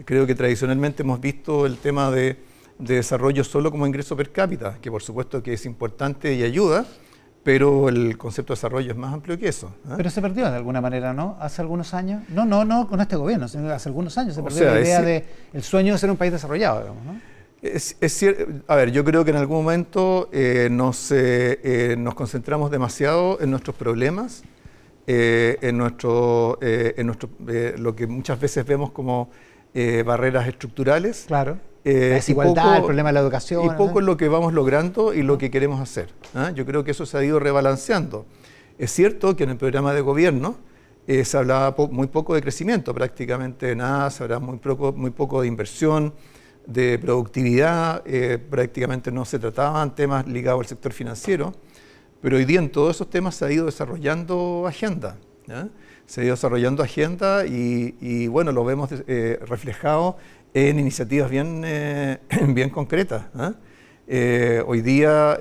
Creo 0.04 0.26
que 0.26 0.36
tradicionalmente 0.36 1.04
hemos 1.04 1.20
visto 1.20 1.66
el 1.66 1.78
tema 1.78 2.12
de, 2.12 2.38
desarrollo 2.78 3.46
solo 3.46 3.72
como 3.72 3.88
ingreso 3.88 4.18
per 4.18 4.34
cápita, 4.34 4.78
que 4.82 4.92
por 4.92 5.02
supuesto 5.02 5.42
que 5.42 5.54
es 5.54 5.66
importante 5.66 6.34
y 6.34 6.44
ayuda, 6.44 6.86
pero 7.46 7.90
el 7.90 8.18
concepto 8.18 8.54
de 8.54 8.58
desarrollo 8.58 8.92
es 8.92 8.98
más 8.98 9.14
amplio 9.14 9.38
que 9.38 9.48
eso. 9.48 9.68
¿eh? 9.86 9.94
Pero 9.96 10.10
se 10.10 10.20
perdió 10.20 10.50
de 10.50 10.58
alguna 10.58 10.82
manera, 10.82 11.14
¿no? 11.14 11.38
Hace 11.40 11.62
algunos 11.62 11.94
años. 11.94 12.24
No, 12.30 12.44
no, 12.44 12.66
no 12.66 12.88
con 12.88 13.00
este 13.02 13.16
gobierno, 13.16 13.48
sino 13.48 13.70
hace 13.70 13.88
algunos 13.88 14.18
años 14.18 14.34
se 14.34 14.42
perdió 14.42 14.66
la 14.66 14.82
idea 14.82 15.02
de 15.04 15.24
el 15.54 15.62
sueño 15.62 15.94
de 15.94 16.00
ser 16.00 16.10
un 16.10 16.18
país 16.18 16.32
desarrollado, 16.32 16.80
digamos, 16.80 17.06
¿no? 17.06 17.22
Es, 17.62 17.96
cierto, 18.08 18.46
a 18.68 18.76
ver, 18.76 18.92
yo 18.92 19.04
creo 19.06 19.24
que 19.24 19.30
en 19.30 19.38
algún 19.38 19.58
momento 19.58 20.28
eh, 20.32 20.70
nos, 20.72 21.12
eh, 21.12 21.60
eh, 21.64 21.96
nos, 21.98 22.16
concentramos 22.16 22.72
demasiado 22.72 23.40
en 23.40 23.52
nuestros 23.52 23.76
problemas, 23.76 24.44
en, 25.06 25.78
nuestro, 25.78 26.58
en 26.62 27.06
nuestro, 27.06 27.30
lo 27.78 27.96
que 27.96 28.08
muchas 28.08 28.40
veces 28.40 28.66
vemos 28.66 28.90
como 28.90 29.30
barreras 30.04 30.48
estructurales. 30.48 31.26
Claro. 31.28 31.60
La 31.94 32.16
desigualdad, 32.16 32.78
el 32.78 32.84
problema 32.84 33.10
de 33.10 33.14
la 33.14 33.20
educación. 33.22 33.66
Y 33.66 33.70
poco 33.78 34.00
en 34.00 34.06
lo 34.06 34.18
que 34.18 34.28
vamos 34.28 34.54
logrando 34.54 35.14
y 35.14 35.22
lo 35.22 35.38
que 35.38 35.52
queremos 35.52 35.80
hacer. 35.80 36.10
¿ah? 36.34 36.52
Yo 36.52 36.66
creo 36.66 36.84
que 36.84 36.92
eso 36.92 37.06
se 37.06 37.18
ha 37.18 37.24
ido 37.24 37.40
rebalanceando. 37.40 38.26
Es 38.78 38.92
cierto 38.92 39.36
que 39.36 39.44
en 39.44 39.52
el 39.52 39.58
programa 39.58 39.94
de 39.94 40.02
gobierno 40.02 40.58
se 41.08 41.38
hablaba 41.38 41.76
muy 41.92 42.08
poco 42.08 42.34
de 42.34 42.42
crecimiento, 42.42 42.94
prácticamente 42.94 43.76
nada, 43.76 44.10
se 44.10 44.24
hablaba 44.24 44.44
muy 44.44 44.58
poco, 44.58 44.92
muy 44.92 45.12
poco 45.12 45.42
de 45.42 45.48
inversión 45.48 46.14
de 46.66 46.98
productividad, 47.00 48.02
eh, 48.06 48.38
prácticamente 48.38 49.12
no 49.12 49.26
se 49.26 49.40
trataban 49.40 49.94
temas 49.96 50.28
ligados 50.28 50.62
al 50.62 50.68
sector 50.68 50.94
financiero, 50.94 51.54
pero 52.22 52.38
hoy 52.38 52.46
día 52.46 52.60
en 52.60 52.70
todos 52.70 52.96
esos 52.96 53.10
temas 53.10 53.36
se 53.36 53.46
ha 53.46 53.52
ido 53.52 53.66
desarrollando 53.66 54.66
agenda. 54.68 55.18
Se 56.08 56.22
ha 56.22 56.24
ido 56.24 56.34
desarrollando 56.34 56.82
agenda 56.82 57.46
y, 57.46 58.28
bueno, 58.28 58.52
lo 58.52 58.66
vemos 58.66 58.90
eh, 59.08 59.40
reflejado 59.46 60.18
en 60.56 60.80
iniciativas 60.80 61.30
bien, 61.30 61.62
eh, 61.64 62.18
bien 62.48 62.70
concretas. 62.70 63.26
hoy 64.66 64.82
día, 64.82 65.38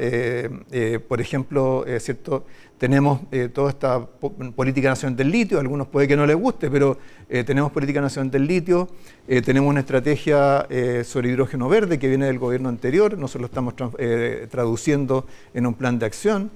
por 1.08 1.20
ejemplo, 1.20 1.84
¿cierto? 1.98 2.44
tenemos 2.78 3.20
eh, 3.30 3.48
toda 3.48 3.70
esta 3.70 4.04
política 4.04 4.90
nacional 4.90 5.16
del 5.16 5.30
litio, 5.30 5.56
a 5.58 5.60
algunos 5.62 5.86
puede 5.86 6.08
que 6.08 6.16
no 6.16 6.26
les 6.26 6.36
guste, 6.36 6.70
pero 6.70 6.98
eh, 7.28 7.44
tenemos 7.44 7.72
política 7.72 8.00
nacional 8.00 8.30
del 8.30 8.46
litio, 8.46 8.88
eh, 9.28 9.40
tenemos 9.42 9.70
una 9.70 9.80
estrategia 9.80 10.66
sobre 11.04 11.30
hidrógeno 11.30 11.68
verde 11.68 11.98
que 11.98 12.08
viene 12.08 12.26
del 12.26 12.38
gobierno 12.38 12.68
anterior, 12.68 13.16
nosotros 13.16 13.40
lo 13.40 13.46
estamos 13.46 13.74
traduciendo 14.50 15.26
en 15.54 15.66
un 15.66 15.74
plan 15.74 15.98
de 15.98 16.06
acción. 16.06 16.50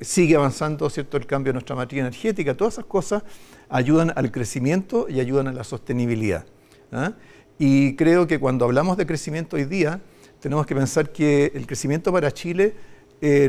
sigue 0.00 0.36
avanzando 0.36 0.88
¿cierto? 0.88 1.16
el 1.16 1.26
cambio 1.26 1.52
de 1.52 1.54
nuestra 1.54 1.76
matriz 1.76 2.00
energética, 2.00 2.54
todas 2.54 2.74
esas 2.74 2.84
cosas 2.84 3.24
ayudan 3.68 4.12
al 4.14 4.30
crecimiento 4.30 5.08
y 5.10 5.20
ayudan 5.20 5.48
a 5.48 5.52
la 5.52 5.64
sostenibilidad. 5.64 6.46
¿Ah? 6.92 7.12
Y 7.58 7.96
creo 7.96 8.26
que 8.26 8.38
cuando 8.38 8.64
hablamos 8.64 8.96
de 8.96 9.06
crecimiento 9.06 9.56
hoy 9.56 9.64
día, 9.64 10.00
tenemos 10.40 10.66
que 10.66 10.74
pensar 10.74 11.10
que 11.10 11.50
el 11.54 11.66
crecimiento 11.66 12.12
para 12.12 12.30
Chile 12.30 12.74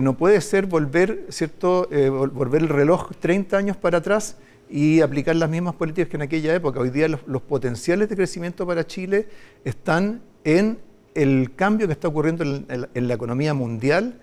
no 0.02 0.18
puede 0.18 0.42
ser 0.42 0.66
volver, 0.66 1.28
¿cierto? 1.30 1.88
volver 1.88 2.64
el 2.64 2.70
reloj 2.70 3.12
30 3.20 3.56
años 3.56 3.78
para 3.78 4.00
atrás 4.00 4.38
y 4.68 5.02
aplicar 5.02 5.36
las 5.36 5.48
mismas 5.48 5.76
políticas 5.76 6.10
que 6.10 6.18
en 6.18 6.24
aquella 6.24 6.56
época. 6.56 6.80
Hoy 6.80 6.90
día 6.90 7.08
los, 7.08 7.42
potenciales 7.44 8.10
de 8.10 8.16
crecimiento 8.16 8.66
para 8.66 8.88
Chile 8.88 9.28
están 9.64 10.22
en 10.44 10.80
el 11.14 11.54
cambio 11.56 11.86
que 11.86 11.94
está 11.94 12.08
ocurriendo 12.08 12.44
en 12.44 13.08
la 13.08 13.14
economía 13.14 13.54
mundial 13.54 14.20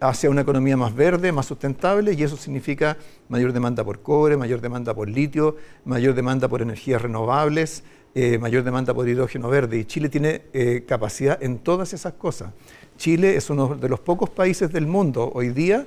hacia 0.00 0.30
una 0.30 0.42
economía 0.42 0.76
más 0.76 0.94
verde, 0.94 1.32
más 1.32 1.46
sustentable, 1.46 2.12
y 2.12 2.22
eso 2.22 2.36
significa 2.36 2.96
mayor 3.28 3.52
demanda 3.52 3.84
por 3.84 4.00
cobre, 4.00 4.36
mayor 4.36 4.60
demanda 4.60 4.94
por 4.94 5.08
litio, 5.08 5.56
mayor 5.84 6.14
demanda 6.14 6.48
por 6.48 6.62
energías 6.62 7.02
renovables, 7.02 7.82
eh, 8.20 8.38
mayor 8.38 8.64
demanda 8.64 8.92
por 8.92 9.08
hidrógeno 9.08 9.48
verde. 9.48 9.78
Y 9.78 9.84
Chile 9.84 10.08
tiene 10.08 10.42
eh, 10.52 10.84
capacidad 10.86 11.42
en 11.42 11.58
todas 11.58 11.92
esas 11.92 12.14
cosas. 12.14 12.52
Chile 12.96 13.36
es 13.36 13.48
uno 13.48 13.76
de 13.76 13.88
los 13.88 14.00
pocos 14.00 14.30
países 14.30 14.72
del 14.72 14.86
mundo 14.86 15.30
hoy 15.34 15.50
día 15.50 15.86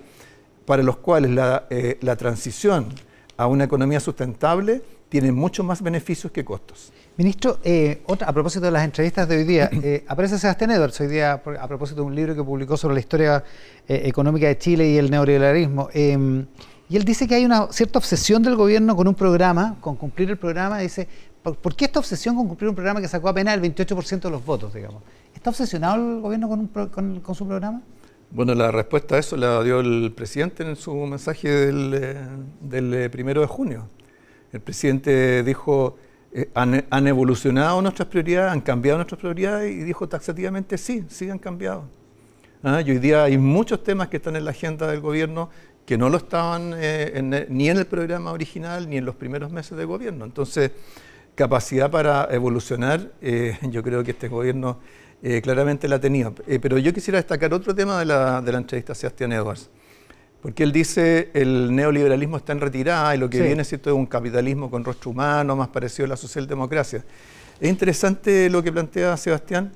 para 0.65 0.81
los 0.81 0.97
cuales 0.97 1.31
la, 1.31 1.67
eh, 1.69 1.97
la 2.01 2.15
transición 2.15 2.87
a 3.35 3.47
una 3.47 3.65
economía 3.65 3.99
sustentable 3.99 4.81
tiene 5.09 5.33
mucho 5.33 5.61
más 5.63 5.81
beneficios 5.81 6.31
que 6.31 6.45
costos. 6.45 6.93
Ministro, 7.17 7.59
eh, 7.65 8.01
otra, 8.05 8.29
a 8.29 8.33
propósito 8.33 8.65
de 8.65 8.71
las 8.71 8.85
entrevistas 8.85 9.27
de 9.27 9.37
hoy 9.37 9.43
día, 9.43 9.69
eh, 9.83 10.05
aparece 10.07 10.39
Sebastián 10.39 10.71
Edwards 10.71 10.99
hoy 11.01 11.07
día 11.07 11.33
a 11.33 11.67
propósito 11.67 12.01
de 12.01 12.07
un 12.07 12.15
libro 12.15 12.33
que 12.33 12.43
publicó 12.43 12.77
sobre 12.77 12.93
la 12.93 13.01
historia 13.01 13.43
eh, 13.87 14.03
económica 14.05 14.47
de 14.47 14.57
Chile 14.57 14.89
y 14.89 14.97
el 14.97 15.11
neoliberalismo. 15.11 15.89
Em, 15.93 16.45
y 16.87 16.95
él 16.95 17.03
dice 17.03 17.27
que 17.27 17.35
hay 17.35 17.45
una 17.45 17.67
cierta 17.71 17.99
obsesión 17.99 18.41
del 18.41 18.55
gobierno 18.55 18.95
con 18.95 19.07
un 19.07 19.15
programa, 19.15 19.77
con 19.81 19.97
cumplir 19.97 20.29
el 20.29 20.37
programa. 20.37 20.79
Dice, 20.79 21.07
¿por, 21.43 21.75
qué 21.75 21.85
esta 21.85 21.99
obsesión 21.99 22.35
con 22.35 22.47
cumplir 22.47 22.69
un 22.69 22.75
programa 22.75 23.01
que 23.01 23.07
sacó 23.07 23.29
apenas 23.29 23.55
el 23.55 23.61
28% 23.61 24.21
de 24.21 24.29
los 24.29 24.45
votos, 24.45 24.73
digamos? 24.73 25.03
¿Está 25.33 25.49
obsesionado 25.49 25.95
el 25.95 26.21
gobierno 26.21 26.49
con, 26.91 27.35
su 27.35 27.47
programa? 27.47 27.81
Bueno, 28.31 28.53
la 28.55 28.71
respuesta 28.71 29.15
a 29.15 29.19
eso 29.19 29.35
la 29.35 29.61
dio 29.63 29.79
el 29.79 30.13
presidente 30.15 30.63
en 30.63 30.75
su 30.75 30.93
mensaje 30.93 31.49
del, 31.49 32.45
del 32.61 33.09
primero 33.09 33.41
de 33.41 33.47
junio. 33.47 33.87
El 34.53 34.61
presidente 34.61 35.43
dijo 35.43 35.95
eh, 36.33 36.49
han, 36.53 37.07
evolucionado 37.07 37.81
nuestras 37.81 38.07
prioridades, 38.07 38.53
han 38.53 38.61
cambiado 38.61 38.97
nuestras 38.97 39.19
prioridades 39.19 39.69
y 39.69 39.83
dijo 39.83 40.07
taxativamente 40.07 40.77
sí, 40.77 41.03
sí 41.09 41.29
han 41.29 41.39
cambiado. 41.39 41.83
¿Ah? 42.63 42.81
Y 42.81 42.91
hoy 42.91 42.99
día 42.99 43.23
hay 43.23 43.37
muchos 43.37 43.83
temas 43.83 44.07
que 44.07 44.17
están 44.17 44.37
en 44.37 44.45
la 44.45 44.51
agenda 44.51 44.87
del 44.87 45.01
gobierno 45.01 45.49
que 45.85 45.97
no 45.97 46.09
lo 46.09 46.17
estaban 46.17 46.73
eh, 46.77 47.47
ni 47.49 47.69
en 47.69 47.77
el 47.77 47.85
programa 47.85 48.31
original 48.31 48.89
ni 48.89 48.97
en 48.97 49.03
los 49.03 49.15
primeros 49.15 49.51
meses 49.51 49.77
de 49.77 49.83
gobierno. 49.83 50.23
Entonces, 50.23 50.71
capacidad 51.41 51.89
para 51.89 52.27
evolucionar, 52.31 53.11
eh, 53.21 53.57
yo 53.63 53.81
creo 53.83 54.03
que 54.03 54.11
este 54.11 54.27
gobierno 54.27 54.79
claramente 55.43 55.87
la 55.87 55.97
ha 55.97 55.99
tenido. 55.99 56.33
pero 56.33 56.79
yo 56.79 56.91
quisiera 56.91 57.19
destacar 57.19 57.53
otro 57.53 57.75
tema 57.75 57.99
de 57.99 58.05
la, 58.05 58.41
de 58.41 58.51
la 58.51 58.57
entrevista 58.57 58.93
a 58.93 58.95
Sebastián 58.95 59.31
Edwards. 59.31 59.69
Porque 60.41 60.63
él 60.63 60.71
dice 60.71 61.29
el 61.33 61.75
neoliberalismo 61.75 62.37
está 62.37 62.53
en 62.53 62.59
retirada 62.59 63.15
y 63.15 63.19
lo 63.19 63.29
que 63.29 63.41
viene 63.41 63.63
¿cierto? 63.63 63.91
es 63.91 63.95
un 63.95 64.07
capitalismo 64.07 64.71
con 64.71 64.83
rostro 64.83 65.11
humano, 65.11 65.55
más 65.55 65.67
parecido 65.67 66.05
a 66.05 66.09
la 66.09 66.17
socialdemocracia. 66.17 67.05
Es 67.59 67.69
interesante 67.69 68.49
lo 68.49 68.63
que 68.63 68.71
plantea 68.71 69.15
Sebastián, 69.17 69.71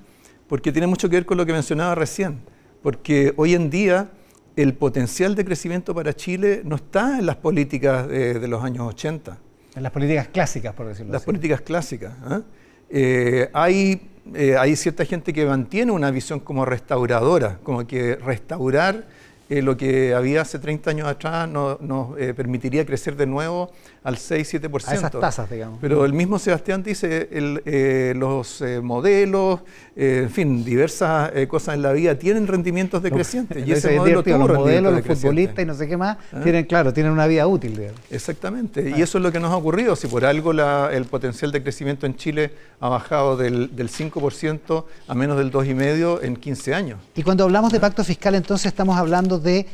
porque 0.47 0.71
tiene 0.71 0.87
mucho 0.87 1.07
que 1.07 1.17
ver 1.17 1.25
con 1.25 1.37
lo 1.37 1.45
que 1.45 1.53
mencionaba 1.53 1.93
recién. 1.93 2.39
Porque 2.81 3.33
hoy 3.37 3.53
en 3.53 3.69
día 3.69 4.09
el 4.55 4.73
potencial 4.73 5.35
de 5.35 5.45
crecimiento 5.45 5.93
para 5.93 6.15
Chile 6.15 6.61
no 6.63 6.77
está 6.77 7.19
en 7.19 7.27
las 7.27 7.35
políticas 7.35 8.07
de, 8.07 8.47
los 8.47 8.63
años 8.63 8.87
80. 8.87 9.37
En 9.75 9.83
las 9.83 9.91
políticas 9.91 10.29
clásicas, 10.29 10.73
por 10.73 10.87
decirlo 10.87 11.11
las 11.11 11.21
así. 11.21 11.23
Las 11.23 11.25
políticas 11.25 11.61
clásicas. 11.61 12.13
¿ah? 12.23 12.41
Eh, 12.89 13.49
hay, 13.53 14.09
eh, 14.33 14.55
hay 14.57 14.75
cierta 14.75 15.05
gente 15.05 15.33
que 15.33 15.45
mantiene 15.45 15.91
una 15.91 16.11
visión 16.11 16.39
como 16.39 16.65
restauradora, 16.65 17.59
como 17.63 17.85
que 17.85 18.15
restaurar 18.15 19.05
eh, 19.47 19.61
lo 19.61 19.77
que 19.77 20.15
había 20.15 20.41
hace 20.41 20.57
30 20.57 20.89
años 20.89 21.07
atrás 21.07 21.47
nos, 21.47 21.77
eh, 22.17 22.33
permitiría 22.33 22.83
crecer 22.83 23.15
de 23.15 23.27
nuevo 23.27 23.71
al 24.05 24.17
6-7%. 24.17 24.87
A 24.87 24.93
esas 24.93 25.11
tasas, 25.11 25.49
digamos. 25.49 25.79
Pero 25.81 26.05
el 26.05 26.13
mismo 26.13 26.37
Sebastián 26.37 26.83
dice, 26.83 27.27
eh, 27.31 28.13
los 28.15 28.63
modelos, 28.83 29.61
en 29.95 30.29
fin, 30.29 30.63
diversas 30.63 31.31
cosas 31.47 31.75
en 31.75 31.81
la 31.81 31.91
vida 31.91 32.15
tienen 32.15 32.45
rendimientos 32.45 33.01
decrecientes. 33.01 33.67
y 33.67 33.71
ese 33.71 33.97
modelo 33.97 34.21
los 34.21 34.57
modelos, 34.57 34.93
los 34.93 35.05
futbolistas 35.05 35.63
y 35.63 35.65
no 35.65 35.73
sé 35.73 35.87
qué 35.87 35.97
más, 35.97 36.17
¿Ah? 36.31 36.41
tienen, 36.43 36.65
claro, 36.65 36.93
tienen 36.93 37.11
una 37.11 37.25
vida 37.25 37.47
útil. 37.47 37.81
Exactamente. 38.11 38.93
Y 38.95 39.01
eso 39.01 39.17
es 39.17 39.23
lo 39.23 39.31
que 39.31 39.39
nos 39.39 39.51
ha 39.51 39.57
ocurrido. 39.57 39.95
Si 39.95 40.07
por 40.07 40.23
algo 40.23 40.51
el 40.51 41.05
potencial 41.05 41.51
de 41.51 41.63
crecimiento 41.63 42.05
en 42.05 42.15
Chile 42.15 42.51
ha 42.79 42.89
bajado 42.89 43.37
del, 43.37 43.75
del 43.75 43.89
5% 43.89 44.85
a 45.07 45.15
menos 45.15 45.37
del 45.37 45.51
2,5% 45.51 46.19
en 46.21 46.35
15 46.35 46.75
años. 46.75 46.99
Y 47.15 47.23
cuando 47.23 47.43
hablamos 47.43 47.71
de 47.71 47.79
pacto 47.79 48.03
fiscal, 48.03 48.35
entonces 48.35 48.67
estamos 48.67 48.97
hablando 48.97 49.39
de 49.39 49.65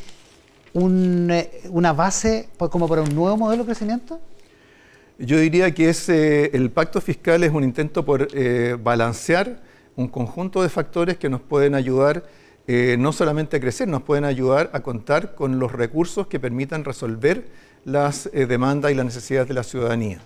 eh, 0.74 1.62
una 1.70 1.92
base 1.94 2.50
como 2.58 2.88
para 2.88 3.01
un 3.01 3.13
nuevo 3.13 3.38
modelo 3.38 3.63
de 3.63 3.68
crecimiento? 3.68 4.20
Yo 5.20 5.38
diría 5.38 5.74
que 5.74 5.90
ese, 5.90 6.56
el 6.56 6.72
pacto 6.72 7.01
fiscal 7.01 7.44
es 7.44 7.51
un 7.51 7.63
intento 7.63 8.06
por 8.06 8.28
eh, 8.34 8.78
balancear 8.82 9.62
un 9.96 10.08
conjunto 10.08 10.63
de 10.63 10.70
factores 10.70 11.18
que 11.18 11.30
nos 11.30 11.42
pueden 11.42 11.75
ayudar 11.75 12.24
eh, 12.68 12.96
no 12.98 13.12
solamente 13.12 13.58
a 13.58 13.60
crecer, 13.60 13.88
nos 13.88 14.04
pueden 14.04 14.24
ayudar 14.24 14.70
a 14.74 14.80
contar 14.80 15.36
con 15.36 15.60
los 15.60 15.72
recursos 15.72 16.28
que 16.28 16.40
permitan 16.40 16.86
resolver 16.86 17.48
las 17.84 18.30
demandas 18.32 18.92
y 18.92 18.96
las 18.96 19.06
necesidades 19.06 19.48
de 19.48 19.54
la 19.54 19.63
ciudadanía. 19.63 20.22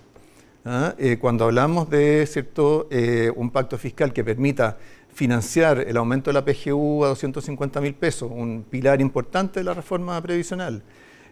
¿Ah? 0.68 0.96
cuando 1.22 1.46
hablamos 1.46 1.92
de 1.92 2.26
cierto, 2.26 2.90
un 3.36 3.52
pacto 3.52 3.78
fiscal 3.78 4.12
que 4.14 4.24
permita 4.24 4.78
financiar 5.16 5.80
el 5.80 5.96
aumento 5.96 6.30
de 6.30 6.34
la 6.34 6.44
PGU 6.44 7.06
a 7.06 7.08
250 7.08 7.80
mil 7.80 7.94
pesos, 7.94 8.30
un 8.30 8.66
pilar 8.70 9.00
importante 9.00 9.62
de 9.62 9.64
la 9.64 9.74
reforma 9.74 10.22
previsional. 10.22 10.84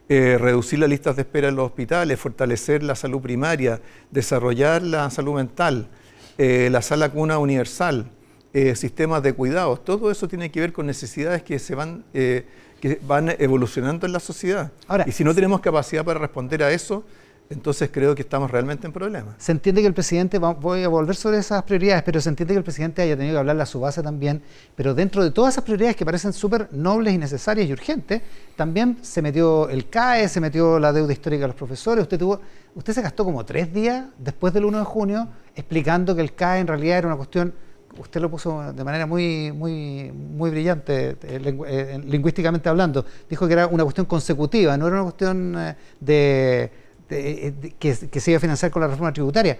Eh, 0.07 0.37
reducir 0.39 0.79
las 0.79 0.89
listas 0.89 1.17
de 1.17 1.23
espera 1.23 1.49
en 1.49 1.57
los 1.57 1.65
hospitales, 1.65 2.17
fortalecer 2.17 2.81
la 2.81 2.95
salud 2.95 3.21
primaria, 3.21 3.81
desarrollar 4.09 4.81
la 4.83 5.09
salud 5.09 5.35
mental, 5.35 5.89
eh, 6.37 6.69
la 6.71 6.81
sala 6.81 7.09
cuna 7.09 7.37
universal, 7.39 8.09
eh, 8.53 8.73
sistemas 8.77 9.21
de 9.21 9.33
cuidados, 9.33 9.83
todo 9.83 10.11
eso 10.11 10.29
tiene 10.29 10.49
que 10.49 10.61
ver 10.61 10.71
con 10.71 10.85
necesidades 10.85 11.43
que 11.43 11.59
se 11.59 11.75
van, 11.75 12.05
que 12.13 12.99
van 13.05 13.35
evolucionando 13.37 14.05
en 14.05 14.13
la 14.13 14.19
sociedad. 14.21 14.71
y 15.05 15.11
si 15.11 15.25
no 15.25 15.35
tenemos 15.35 15.59
capacidad 15.59 16.05
para 16.05 16.19
responder 16.19 16.63
a 16.63 16.71
eso, 16.71 17.03
entonces 17.49 17.89
creo 17.91 18.15
que 18.15 18.21
estamos 18.21 18.49
realmente 18.49 18.87
en 18.87 18.93
problemas. 18.93 19.35
Se 19.37 19.51
entiende 19.51 19.81
que 19.81 19.87
el 19.87 19.93
presidente, 19.93 20.37
voy 20.37 20.83
a 20.83 20.87
volver 20.87 21.15
sobre 21.15 21.37
esas 21.37 21.63
prioridades, 21.63 22.03
pero 22.03 22.19
se 22.21 22.29
entiende 22.29 22.53
que 22.53 22.57
el 22.57 22.63
presidente 22.63 23.01
haya 23.01 23.15
tenido 23.15 23.35
que 23.35 23.39
hablarle 23.39 23.63
a 23.63 23.65
su 23.65 23.79
base 23.79 24.01
también, 24.01 24.41
pero 24.75 24.93
dentro 24.93 25.23
de 25.23 25.31
todas 25.31 25.53
esas 25.53 25.63
prioridades 25.63 25.95
que 25.95 26.05
parecen 26.05 26.33
súper 26.33 26.69
nobles 26.71 27.13
y 27.13 27.17
necesarias 27.17 27.67
y 27.67 27.73
urgentes, 27.73 28.21
también 28.55 28.97
se 29.01 29.21
metió 29.21 29.69
el 29.69 29.89
CAE, 29.89 30.27
se 30.29 30.39
metió 30.39 30.79
la 30.79 30.93
deuda 30.93 31.13
histórica 31.13 31.41
de 31.41 31.47
los 31.47 31.55
profesores, 31.55 32.03
usted 32.03 32.17
tuvo, 32.17 32.39
usted 32.75 32.93
se 32.93 33.01
gastó 33.01 33.23
como 33.25 33.45
tres 33.45 33.73
días 33.73 34.05
después 34.17 34.53
del 34.53 34.65
1 34.65 34.79
de 34.79 34.85
junio 34.85 35.27
explicando 35.55 36.15
que 36.15 36.21
el 36.21 36.33
CAE 36.33 36.61
en 36.61 36.67
realidad 36.67 36.99
era 36.99 37.07
una 37.07 37.17
cuestión 37.17 37.53
usted 37.99 38.21
lo 38.21 38.29
puso 38.29 38.73
de 38.73 38.83
manera 38.83 39.05
muy, 39.05 39.51
muy, 39.51 40.11
muy 40.11 40.49
brillante, 40.49 41.17
eh, 41.21 41.57
eh, 41.67 42.01
lingüísticamente 42.05 42.69
hablando. 42.69 43.05
Dijo 43.29 43.47
que 43.47 43.53
era 43.53 43.67
una 43.67 43.83
cuestión 43.83 44.05
consecutiva, 44.05 44.77
no 44.77 44.87
era 44.87 44.95
una 44.95 45.03
cuestión 45.03 45.55
eh, 45.57 45.75
de 45.99 46.71
eh, 47.09 47.73
que, 47.79 47.93
se 47.93 48.31
iba 48.31 48.37
a 48.37 48.41
financiar 48.41 48.71
con 48.71 48.81
la 48.81 48.87
reforma 48.87 49.11
tributaria. 49.11 49.57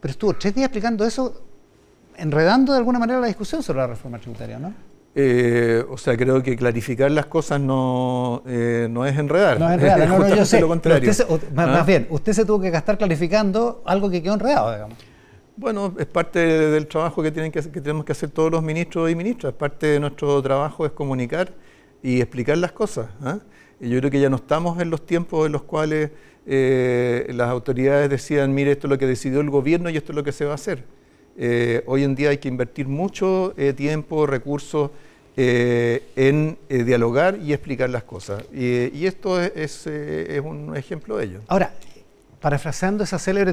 Pero 0.00 0.12
estuvo 0.12 0.34
tres 0.34 0.54
días 0.54 0.66
explicando 0.66 1.04
eso, 1.06 1.42
enredando 2.16 2.72
de 2.72 2.78
alguna 2.78 2.98
manera 2.98 3.20
la 3.20 3.26
discusión 3.26 3.62
sobre 3.62 3.80
la 3.80 3.86
reforma 3.86 4.18
tributaria, 4.18 4.58
¿no? 4.58 4.74
Eh, 5.16 5.84
o 5.88 5.96
sea, 5.96 6.16
creo 6.16 6.42
que 6.42 6.56
clarificar 6.56 7.10
las 7.10 7.26
cosas 7.26 7.60
no, 7.60 8.42
eh, 8.46 8.88
no 8.90 9.06
es 9.06 9.16
enredar. 9.16 9.60
No 9.60 9.68
es 9.68 9.74
enredar, 9.74 10.08
no, 10.08 10.34
yo 10.34 10.44
sé. 10.44 10.60
Lo 10.60 10.68
contrario. 10.68 11.10
más, 11.54 11.68
¿Ah? 11.68 11.84
bien, 11.86 12.08
usted 12.10 12.32
se 12.32 12.44
tuvo 12.44 12.60
que 12.60 12.70
gastar 12.70 12.98
clarificando 12.98 13.82
algo 13.84 14.10
que 14.10 14.22
quedó 14.22 14.34
enredado, 14.34 14.72
digamos. 14.72 14.98
Bueno, 15.56 15.94
es 15.98 16.06
parte 16.06 16.40
del 16.40 16.88
trabajo 16.88 17.22
que, 17.22 17.30
tienen 17.30 17.52
que, 17.52 17.60
que 17.62 17.80
tenemos 17.80 18.04
que 18.04 18.10
hacer 18.10 18.30
todos 18.30 18.50
los 18.50 18.60
ministros 18.60 19.08
y 19.08 19.14
ministras. 19.14 19.52
Parte 19.52 19.86
de 19.86 20.00
nuestro 20.00 20.42
trabajo 20.42 20.84
es 20.84 20.90
comunicar 20.90 21.52
y 22.02 22.20
explicar 22.20 22.58
las 22.58 22.72
cosas. 22.72 23.06
¿ah? 23.22 23.38
Y 23.80 23.88
yo 23.88 23.98
creo 24.00 24.10
que 24.10 24.20
ya 24.20 24.28
no 24.28 24.36
estamos 24.36 24.80
en 24.80 24.90
los 24.90 25.06
tiempos 25.06 25.46
en 25.46 25.52
los 25.52 25.62
cuales 25.62 26.10
eh, 26.46 27.30
las 27.34 27.48
autoridades 27.48 28.10
decían, 28.10 28.54
mire, 28.54 28.72
esto 28.72 28.86
es 28.86 28.90
lo 28.90 28.98
que 28.98 29.06
decidió 29.06 29.40
el 29.40 29.50
gobierno 29.50 29.88
y 29.88 29.96
esto 29.96 30.12
es 30.12 30.16
lo 30.16 30.24
que 30.24 30.32
se 30.32 30.44
va 30.44 30.52
a 30.52 30.56
hacer. 30.56 30.84
Eh, 31.36 31.82
hoy 31.86 32.04
en 32.04 32.14
día 32.14 32.30
hay 32.30 32.38
que 32.38 32.48
invertir 32.48 32.86
mucho 32.86 33.54
eh, 33.56 33.72
tiempo, 33.72 34.26
recursos 34.26 34.90
en 35.36 36.56
dialogar 36.68 37.40
y 37.42 37.52
explicar 37.52 37.90
las 37.90 38.04
cosas. 38.04 38.44
Y, 38.52 39.04
esto 39.04 39.42
es, 39.42 39.84
un 40.44 40.76
ejemplo 40.76 41.16
de 41.16 41.24
ello. 41.24 41.40
Ahora, 41.48 41.74
parafraseando 42.40 43.02
esa 43.02 43.18
célebre 43.18 43.52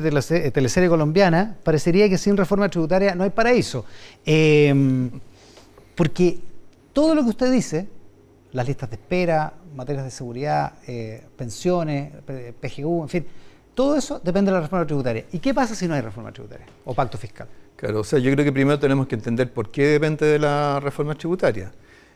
teleserie 0.51 0.89
colombiana, 0.89 1.57
parecería 1.63 2.07
que 2.07 2.19
sin 2.19 2.37
reforma 2.37 2.69
tributaria 2.69 3.15
no 3.15 3.23
hay 3.23 3.31
paraíso. 3.31 3.83
porque 5.95 6.37
todo 6.93 7.15
lo 7.15 7.23
que 7.23 7.29
usted 7.29 7.51
dice, 7.51 7.87
las 8.53 8.67
listas 8.67 8.89
de 8.89 8.95
espera, 8.95 9.53
materias 9.75 10.03
de 10.03 10.11
seguridad, 10.11 10.73
eh, 10.87 11.23
pensiones, 11.37 12.11
PGU, 12.59 13.03
en 13.03 13.09
fin, 13.09 13.25
todo 13.73 13.95
eso 13.95 14.19
depende 14.19 14.51
de 14.51 14.55
la 14.57 14.61
reforma 14.61 14.85
tributaria. 14.85 15.25
¿Y 15.31 15.39
qué 15.39 15.53
pasa 15.53 15.75
si 15.75 15.87
no 15.87 15.93
hay 15.93 16.01
reforma 16.01 16.31
tributaria 16.31 16.65
o 16.85 16.93
pacto 16.93 17.17
fiscal? 17.17 17.47
Claro, 17.75 18.01
o 18.01 18.03
sea, 18.03 18.19
yo 18.19 18.31
creo 18.31 18.45
que 18.45 18.51
primero 18.51 18.77
tenemos 18.79 19.07
que 19.07 19.15
entender 19.15 19.51
por 19.51 19.71
qué 19.71 19.87
depende 19.87 20.25
de 20.25 20.39
la 20.39 20.79
reforma 20.79 21.15
tributaria. 21.15 21.71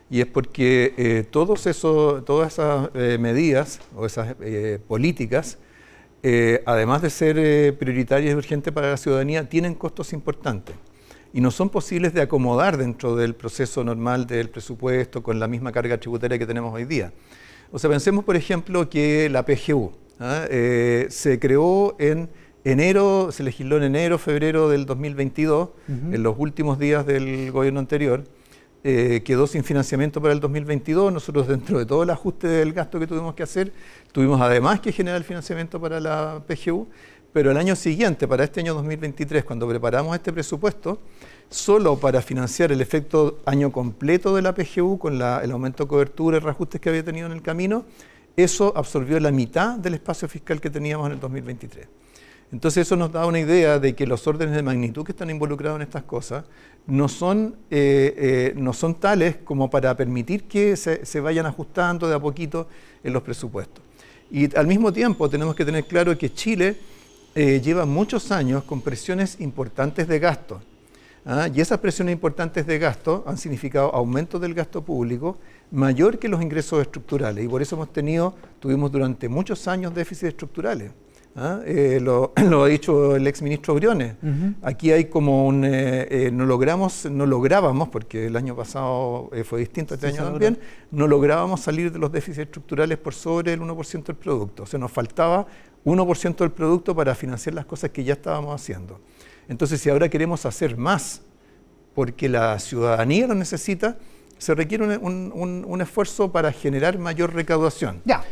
y 0.08 0.20
es 0.20 0.26
porque 0.26 1.26
todos 1.32 1.66
eso, 1.66 2.22
todas 2.24 2.52
esas 2.52 2.94
medidas 3.18 3.80
o 3.96 4.06
esas 4.06 4.36
políticas, 4.86 5.58
además 6.64 7.02
de 7.02 7.10
ser 7.10 7.76
prioritarias 7.76 8.32
y 8.32 8.36
urgentes 8.36 8.72
para 8.72 8.90
la 8.90 8.96
ciudadanía, 8.96 9.48
tienen 9.48 9.74
costos 9.74 10.12
importantes 10.12 10.76
y 11.36 11.42
no 11.42 11.50
son 11.50 11.68
posibles 11.68 12.14
de 12.14 12.22
acomodar 12.22 12.78
dentro 12.78 13.14
del 13.14 13.34
proceso 13.34 13.84
normal 13.84 14.26
del 14.26 14.48
presupuesto 14.48 15.22
con 15.22 15.38
la 15.38 15.46
misma 15.46 15.70
carga 15.70 15.98
tributaria 16.00 16.38
que 16.38 16.46
tenemos 16.46 16.72
hoy 16.72 16.86
día. 16.86 17.12
O 17.70 17.78
sea, 17.78 17.90
pensemos, 17.90 18.24
por 18.24 18.36
ejemplo, 18.36 18.88
que 18.88 19.28
la 19.28 19.44
PGU 19.44 19.92
¿ah? 20.18 20.46
eh, 20.48 21.08
se 21.10 21.38
creó 21.38 21.94
en 21.98 22.30
enero, 22.64 23.32
se 23.32 23.42
legisló 23.42 23.76
en 23.76 23.82
enero, 23.82 24.16
febrero 24.16 24.70
del 24.70 24.86
2022, 24.86 25.68
en 25.88 26.22
los 26.22 26.36
últimos 26.38 26.78
días 26.78 27.04
del 27.04 27.52
gobierno 27.52 27.80
anterior, 27.80 28.24
eh, 28.82 29.20
quedó 29.22 29.46
sin 29.46 29.62
financiamiento 29.62 30.22
para 30.22 30.32
el 30.32 30.40
2022. 30.40 31.12
Nosotros, 31.12 31.48
dentro 31.48 31.78
de 31.78 31.84
todo 31.84 32.04
el 32.04 32.08
ajuste 32.08 32.48
del 32.48 32.72
gasto 32.72 32.98
que 32.98 33.06
tuvimos 33.06 33.34
que 33.34 33.42
hacer, 33.42 33.74
tuvimos 34.10 34.40
además 34.40 34.80
que 34.80 34.90
generar 34.90 35.18
el 35.18 35.24
financiamiento 35.24 35.78
para 35.78 36.00
la 36.00 36.42
PGU, 36.46 36.88
pero 37.32 37.50
el 37.50 37.56
año 37.56 37.76
siguiente, 37.76 38.26
para 38.26 38.44
este 38.44 38.60
año 38.60 38.74
2023, 38.74 39.44
cuando 39.44 39.68
preparamos 39.68 40.14
este 40.14 40.32
presupuesto, 40.32 41.00
solo 41.50 41.98
para 41.98 42.22
financiar 42.22 42.72
el 42.72 42.80
efecto 42.80 43.38
año 43.44 43.70
completo 43.70 44.34
de 44.34 44.42
la 44.42 44.54
PGU 44.54 44.98
con 44.98 45.14
el 45.14 45.50
aumento 45.50 45.84
de 45.84 45.88
cobertura 45.88 46.38
y 46.38 46.40
reajustes 46.40 46.80
que 46.80 46.88
había 46.88 47.04
tenido 47.04 47.26
en 47.26 47.32
el 47.32 47.42
camino, 47.42 47.84
eso 48.36 48.72
absorbió 48.76 49.18
la 49.20 49.30
mitad 49.30 49.78
del 49.78 49.94
espacio 49.94 50.28
fiscal 50.28 50.60
que 50.60 50.70
teníamos 50.70 51.06
en 51.06 51.12
el 51.12 51.20
2023. 51.20 51.86
Entonces 52.52 52.86
eso 52.86 52.96
nos 52.96 53.10
da 53.10 53.26
una 53.26 53.40
idea 53.40 53.78
de 53.78 53.94
que 53.94 54.06
los 54.06 54.26
órdenes 54.26 54.54
de 54.54 54.62
magnitud 54.62 55.04
que 55.04 55.12
están 55.12 55.30
involucrados 55.30 55.76
en 55.76 55.82
estas 55.82 56.04
cosas 56.04 56.44
no 56.86 57.08
son, 57.08 57.56
eh, 57.70 58.14
eh, 58.16 58.54
no 58.56 58.72
son 58.72 58.94
tales 58.94 59.36
como 59.44 59.68
para 59.68 59.96
permitir 59.96 60.44
que 60.44 60.76
se, 60.76 61.04
se, 61.04 61.20
vayan 61.20 61.46
ajustando 61.46 62.08
de 62.08 62.14
a 62.14 62.20
poquito 62.20 62.68
en 63.02 63.12
los 63.12 63.22
presupuestos. 63.22 63.82
Y 64.30 64.54
al 64.56 64.66
mismo 64.66 64.92
tiempo 64.92 65.28
tenemos 65.28 65.56
que 65.56 65.64
tener 65.64 65.84
claro 65.84 66.16
que 66.16 66.32
Chile 66.32 66.76
eh, 67.36 67.60
lleva 67.60 67.84
muchos 67.86 68.32
años 68.32 68.64
con 68.64 68.80
presiones 68.80 69.40
importantes 69.40 70.08
de 70.08 70.18
gasto. 70.18 70.60
¿ah? 71.24 71.48
Y 71.54 71.60
esas 71.60 71.78
presiones 71.78 72.14
importantes 72.14 72.66
de 72.66 72.78
gasto 72.78 73.22
han 73.26 73.36
significado 73.36 73.94
aumento 73.94 74.38
del 74.38 74.54
gasto 74.54 74.82
público 74.82 75.38
mayor 75.70 76.18
que 76.18 76.28
los 76.28 76.42
ingresos 76.42 76.80
estructurales. 76.80 77.44
Y 77.44 77.48
por 77.48 77.60
eso 77.62 77.76
hemos 77.76 77.92
tenido, 77.92 78.34
tuvimos 78.58 78.90
durante 78.90 79.28
muchos 79.28 79.68
años 79.68 79.94
déficits 79.94 80.30
estructurales. 80.30 80.92
¿ah? 81.36 81.60
Eh, 81.64 81.98
lo, 82.00 82.32
ha 82.64 82.66
dicho 82.66 83.16
el 83.16 83.26
exministro 83.26 83.74
Briones. 83.74 84.14
Aquí 84.62 84.90
hay 84.90 85.06
como 85.06 85.46
un... 85.46 85.64
Eh, 85.64 86.06
eh, 86.10 86.30
no 86.32 86.46
logramos, 86.46 87.06
no 87.10 87.26
lográbamos, 87.26 87.88
porque 87.88 88.26
el 88.26 88.36
año 88.36 88.56
pasado 88.56 89.30
fue 89.44 89.60
distinto, 89.60 89.94
este 89.94 90.08
año 90.08 90.24
también, 90.24 90.58
no 90.90 91.06
lográbamos 91.06 91.60
salir 91.60 91.92
de 91.92 91.98
los 91.98 92.10
déficits 92.10 92.46
estructurales 92.46 92.98
por 92.98 93.14
sobre 93.14 93.52
el 93.52 93.60
1% 93.60 94.04
del 94.04 94.16
producto. 94.16 94.62
O 94.64 94.66
sea, 94.66 94.78
nos 94.78 94.90
faltaba 94.90 95.46
1% 95.86 96.36
del 96.36 96.50
producto 96.50 96.94
para 96.94 97.14
financiar 97.14 97.54
las 97.54 97.64
cosas 97.64 97.90
que 97.90 98.04
ya 98.04 98.14
estábamos 98.14 98.60
haciendo. 98.60 99.00
Entonces, 99.48 99.80
si 99.80 99.88
ahora 99.88 100.08
queremos 100.08 100.44
hacer 100.44 100.76
más 100.76 101.22
porque 101.94 102.28
la 102.28 102.58
ciudadanía 102.58 103.26
lo 103.26 103.34
necesita, 103.34 103.96
se 104.36 104.54
requiere 104.54 104.98
un, 104.98 105.80
esfuerzo 105.80 106.30
para 106.30 106.52
generar 106.52 106.98
mayor 106.98 107.32
recaudación. 107.32 108.02
Ya, 108.04 108.22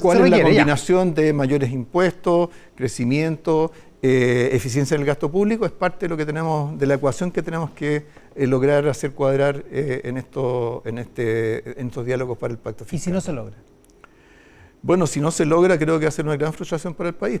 ¿Cuál 0.00 0.24
es 0.24 0.30
la 0.30 0.42
combinación 0.42 1.14
de 1.14 1.32
mayores 1.32 1.70
impuestos, 1.70 2.48
crecimiento, 2.74 3.70
eh, 4.02 4.48
eficiencia 4.52 4.96
del 4.96 5.06
gasto 5.06 5.30
público? 5.30 5.64
Es 5.64 5.70
parte 5.70 6.06
de 6.06 6.08
lo 6.08 6.16
que 6.16 6.26
tenemos, 6.26 6.76
de 6.78 6.86
la 6.86 6.94
ecuación 6.94 7.30
que 7.30 7.42
tenemos 7.42 7.70
que 7.70 8.06
eh, 8.34 8.46
lograr 8.46 8.88
hacer 8.88 9.12
cuadrar 9.12 9.64
eh, 9.70 10.00
en, 10.04 10.16
esto, 10.16 10.82
en, 10.84 10.98
este, 10.98 11.80
en 11.80 11.88
estos 11.88 12.04
diálogos 12.04 12.38
para 12.38 12.52
el 12.52 12.58
pacto 12.58 12.84
fiscal. 12.84 12.96
¿Y 12.96 13.00
si 13.00 13.10
no 13.12 13.20
se 13.20 13.32
logra? 13.32 13.54
Bueno, 14.82 15.06
si 15.06 15.20
no 15.20 15.30
se 15.30 15.44
logra, 15.44 15.78
creo 15.78 15.98
que 15.98 16.06
va 16.06 16.08
a 16.08 16.12
ser 16.12 16.24
una 16.24 16.36
gran 16.36 16.52
frustración 16.52 16.92
para 16.94 17.10
el 17.10 17.14
país. 17.14 17.40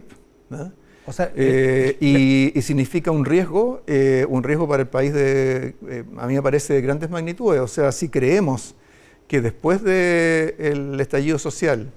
y, 2.00 2.62
significa 2.62 3.10
un 3.10 3.24
riesgo, 3.24 3.82
un 4.28 4.42
riesgo 4.44 4.68
para 4.68 4.82
el 4.82 4.88
país 4.88 5.12
de, 5.12 5.74
a 6.16 6.26
mí 6.28 6.34
me 6.34 6.42
parece, 6.42 6.74
de 6.74 6.80
grandes 6.80 7.10
magnitudes. 7.10 7.60
O 7.60 7.66
sea, 7.66 7.90
si 7.90 8.08
creemos 8.08 8.76
que 9.26 9.40
después 9.40 9.82
del 9.82 10.98
estallido 11.00 11.38
social 11.38 11.90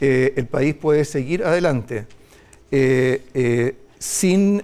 el 0.00 0.46
país 0.46 0.74
puede 0.74 1.06
seguir 1.06 1.44
adelante 1.44 2.06
sin 3.98 4.62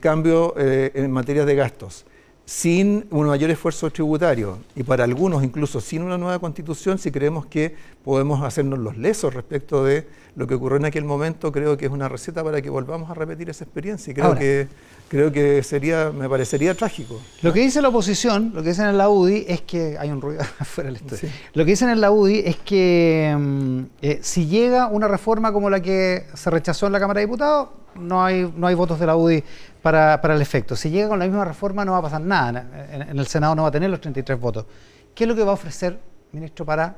cambio 0.00 0.54
en 0.56 1.10
materia 1.10 1.44
de 1.44 1.54
gastos, 1.54 2.06
sin 2.46 3.06
un 3.10 3.26
mayor 3.26 3.50
esfuerzo 3.50 3.90
tributario 3.90 4.58
y 4.76 4.82
para 4.82 5.04
algunos 5.04 5.42
incluso 5.42 5.80
sin 5.80 6.02
una 6.02 6.18
nueva 6.18 6.38
constitución, 6.38 6.98
si 6.98 7.10
creemos 7.10 7.46
que 7.46 7.74
podemos 8.04 8.42
hacernos 8.42 8.78
los 8.78 8.98
lesos 8.98 9.32
respecto 9.32 9.84
de 9.84 10.06
lo 10.36 10.46
que 10.46 10.54
ocurrió 10.54 10.78
en 10.78 10.84
aquel 10.84 11.04
momento, 11.04 11.52
creo 11.52 11.76
que 11.76 11.86
es 11.86 11.92
una 11.92 12.08
receta 12.08 12.42
para 12.42 12.60
que 12.60 12.68
volvamos 12.68 13.10
a 13.10 13.14
repetir 13.14 13.50
esa 13.50 13.64
experiencia 13.64 14.10
y 14.10 14.14
creo 14.14 14.34
que 14.34 14.68
creo 15.08 15.30
que 15.30 15.62
sería 15.62 16.10
me 16.10 16.28
parecería 16.28 16.74
trágico. 16.74 17.20
Lo 17.42 17.52
que 17.52 17.60
dice 17.60 17.80
la 17.80 17.88
oposición, 17.88 18.52
lo 18.54 18.62
que 18.62 18.70
dicen 18.70 18.86
en 18.86 18.98
la 18.98 19.08
UDI 19.08 19.44
es 19.46 19.60
que 19.60 19.96
hay 19.98 20.10
un 20.10 20.20
ruido 20.20 20.42
afuera 20.58 20.90
del 20.90 20.96
estudio. 20.96 21.32
Lo 21.52 21.64
que 21.64 21.70
dicen 21.70 21.88
en 21.88 22.00
la 22.00 22.10
UDI 22.10 22.42
es 22.44 22.56
que 22.56 23.36
mm, 23.38 23.80
eh, 24.02 24.18
si 24.22 24.46
llega 24.46 24.88
una 24.88 25.06
reforma 25.06 25.52
como 25.52 25.70
la 25.70 25.80
que 25.80 26.26
se 26.34 26.50
rechazó 26.50 26.86
en 26.86 26.92
la 26.92 27.00
Cámara 27.00 27.20
de 27.20 27.26
Diputados, 27.26 27.68
no 27.94 28.24
hay 28.24 28.52
no 28.56 28.66
hay 28.66 28.74
votos 28.74 28.98
de 28.98 29.06
la 29.06 29.16
UDI 29.16 29.44
para, 29.82 30.20
el 30.34 30.40
efecto. 30.40 30.74
Si 30.74 30.90
llega 30.90 31.08
con 31.08 31.18
la 31.18 31.26
misma 31.26 31.44
reforma 31.44 31.84
no 31.84 31.92
va 31.92 31.98
a 31.98 32.02
pasar 32.02 32.22
nada, 32.22 32.88
en, 32.90 33.18
el 33.18 33.26
Senado 33.26 33.54
no 33.54 33.62
va 33.62 33.68
a 33.68 33.72
tener 33.72 33.90
los 33.90 34.00
33 34.00 34.40
votos. 34.40 34.66
¿Qué 35.14 35.24
es 35.24 35.28
lo 35.28 35.36
que 35.36 35.44
va 35.44 35.50
a 35.50 35.54
ofrecer, 35.54 36.00
ministro, 36.32 36.64
para 36.64 36.96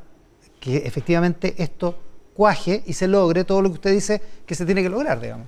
que 0.58 0.78
efectivamente 0.78 1.54
esto 1.58 1.98
cuaje 2.36 2.82
y 2.86 2.92
se 2.92 3.08
logre 3.08 3.44
todo 3.44 3.62
lo 3.62 3.70
que 3.70 3.74
usted 3.74 3.92
dice 3.92 4.20
que 4.44 4.54
se 4.54 4.66
tiene 4.66 4.82
que 4.82 4.90
lograr, 4.90 5.20
digamos? 5.20 5.46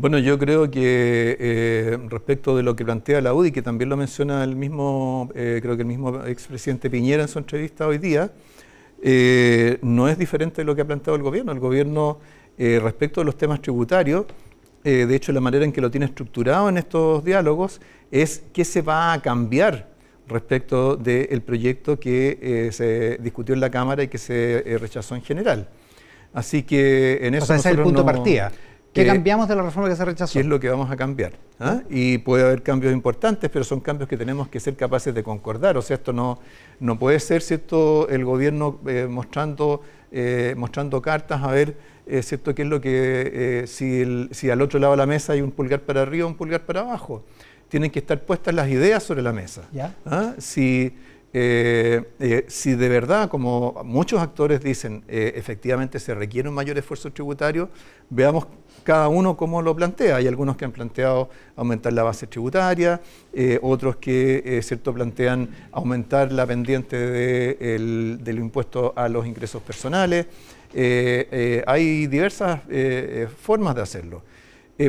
Bueno, 0.00 0.20
yo 0.20 0.38
creo 0.38 0.70
que 0.70 1.36
eh, 1.40 1.98
respecto 2.08 2.56
de 2.56 2.62
lo 2.62 2.76
que 2.76 2.84
plantea 2.84 3.20
la 3.20 3.34
UDI, 3.34 3.50
que 3.50 3.62
también 3.62 3.88
lo 3.88 3.96
menciona 3.96 4.44
el 4.44 4.54
mismo, 4.54 5.28
eh, 5.34 5.58
creo 5.60 5.74
que 5.74 5.82
el 5.82 5.88
mismo 5.88 6.24
expresidente 6.24 6.88
Piñera 6.88 7.22
en 7.22 7.28
su 7.28 7.40
entrevista 7.40 7.84
hoy 7.84 7.98
día, 7.98 8.30
eh, 9.02 9.78
no 9.82 10.08
es 10.08 10.16
diferente 10.16 10.60
de 10.60 10.66
lo 10.66 10.76
que 10.76 10.82
ha 10.82 10.84
planteado 10.84 11.16
el 11.16 11.24
gobierno. 11.24 11.50
El 11.50 11.58
gobierno, 11.58 12.20
respecto 12.56 13.20
de 13.20 13.24
los 13.24 13.36
temas 13.36 13.60
tributarios, 13.60 14.26
de 14.84 15.14
hecho 15.14 15.32
la 15.32 15.40
manera 15.40 15.64
en 15.64 15.72
que 15.72 15.80
lo 15.80 15.90
tiene 15.90 16.06
estructurado 16.06 16.68
en 16.68 16.78
estos 16.78 17.24
diálogos 17.24 17.80
es 18.10 18.42
qué 18.52 18.64
se 18.64 18.82
va 18.82 19.12
a 19.12 19.20
cambiar 19.20 19.88
respecto 20.28 20.96
del 20.96 21.40
proyecto 21.42 21.98
que 21.98 22.70
se 22.72 23.18
discutió 23.20 23.54
en 23.54 23.60
la 23.60 23.70
Cámara 23.70 24.04
y 24.04 24.08
que 24.08 24.18
se 24.18 24.76
rechazó 24.80 25.16
en 25.16 25.22
general. 25.22 25.68
Así 26.38 26.62
que 26.62 27.18
en 27.22 27.34
eso... 27.34 27.44
O 27.44 27.46
sea, 27.46 27.56
ese 27.56 27.70
es 27.70 27.76
el 27.76 27.82
punto 27.82 28.02
de 28.02 28.12
partida. 28.12 28.52
¿Qué 28.92 29.06
cambiamos 29.06 29.48
de 29.48 29.54
la 29.54 29.62
reforma 29.62 29.88
que 29.88 29.96
se 29.96 30.04
rechazó? 30.04 30.32
¿Qué 30.32 30.40
es 30.40 30.46
lo 30.46 30.58
que 30.58 30.68
vamos 30.68 30.90
a 30.90 30.96
cambiar? 30.96 31.32
¿Ah? 31.60 31.82
Y 31.88 32.18
puede 32.18 32.44
haber 32.44 32.62
cambios 32.62 32.92
importantes, 32.92 33.48
pero 33.50 33.64
son 33.64 33.80
cambios 33.80 34.08
que 34.08 34.16
tenemos 34.16 34.48
que 34.48 34.58
ser 34.58 34.74
capaces 34.76 35.14
de 35.14 35.22
concordar. 35.22 35.76
O 35.76 35.82
sea, 35.82 35.96
esto 35.96 36.12
no, 36.12 36.38
no 36.80 36.98
puede 36.98 37.20
ser, 37.20 37.42
¿cierto?, 37.42 38.08
el 38.08 38.24
gobierno 38.24 38.80
mostrando, 39.08 39.82
mostrando 40.56 41.02
cartas 41.02 41.42
a 41.42 41.50
ver 41.50 41.76
es 42.08 42.26
¿cierto? 42.26 42.54
¿Qué 42.54 42.62
es 42.62 42.68
lo 42.68 42.80
que, 42.80 43.60
eh, 43.62 43.66
si, 43.66 44.28
si, 44.30 44.50
al 44.50 44.62
otro 44.62 44.80
lado 44.80 44.92
de 44.92 44.96
la 44.96 45.06
mesa 45.06 45.34
hay 45.34 45.42
un 45.42 45.50
pulgar 45.50 45.80
para 45.80 46.02
arriba 46.02 46.26
o 46.26 46.28
un 46.28 46.36
pulgar 46.36 46.64
para 46.64 46.80
abajo? 46.80 47.22
Tienen 47.68 47.90
que 47.90 47.98
estar 47.98 48.18
puestas 48.22 48.54
las 48.54 48.68
ideas 48.68 49.02
sobre 49.02 49.20
la 49.20 49.32
mesa. 49.32 49.68
¿Ah? 50.06 50.32
Si, 50.38 50.96
eh, 51.32 52.02
eh, 52.18 52.44
si 52.48 52.74
de 52.74 52.88
verdad, 52.88 53.28
como 53.28 53.82
muchos 53.84 54.20
actores 54.20 54.60
dicen, 54.60 55.04
efectivamente 55.08 55.98
se 55.98 56.14
requiere 56.14 56.48
un 56.48 56.54
mayor 56.54 56.78
esfuerzo 56.78 57.12
tributario, 57.12 57.68
veamos 58.10 58.46
cada 58.84 59.08
uno 59.08 59.36
cómo 59.36 59.60
lo 59.60 59.74
plantea. 59.76 60.16
Hay 60.16 60.26
algunos 60.26 60.56
que 60.56 60.64
han 60.64 60.72
planteado 60.72 61.28
aumentar 61.56 61.92
la 61.92 62.02
base 62.02 62.26
tributaria, 62.26 63.00
otros 63.60 63.96
que 63.96 64.60
cierto 64.62 64.94
plantean 64.94 65.48
aumentar 65.72 66.32
la 66.32 66.46
pendiente 66.46 66.96
del 66.96 68.38
impuesto 68.38 68.94
a 68.96 69.08
los 69.08 69.26
ingresos 69.26 69.62
personales. 69.62 70.26
Eh, 70.74 71.28
eh, 71.30 71.64
hay 71.66 72.06
diversas 72.06 72.60
eh, 72.68 73.26
formas 73.40 73.74
de 73.74 73.82
hacerlo. 73.82 74.22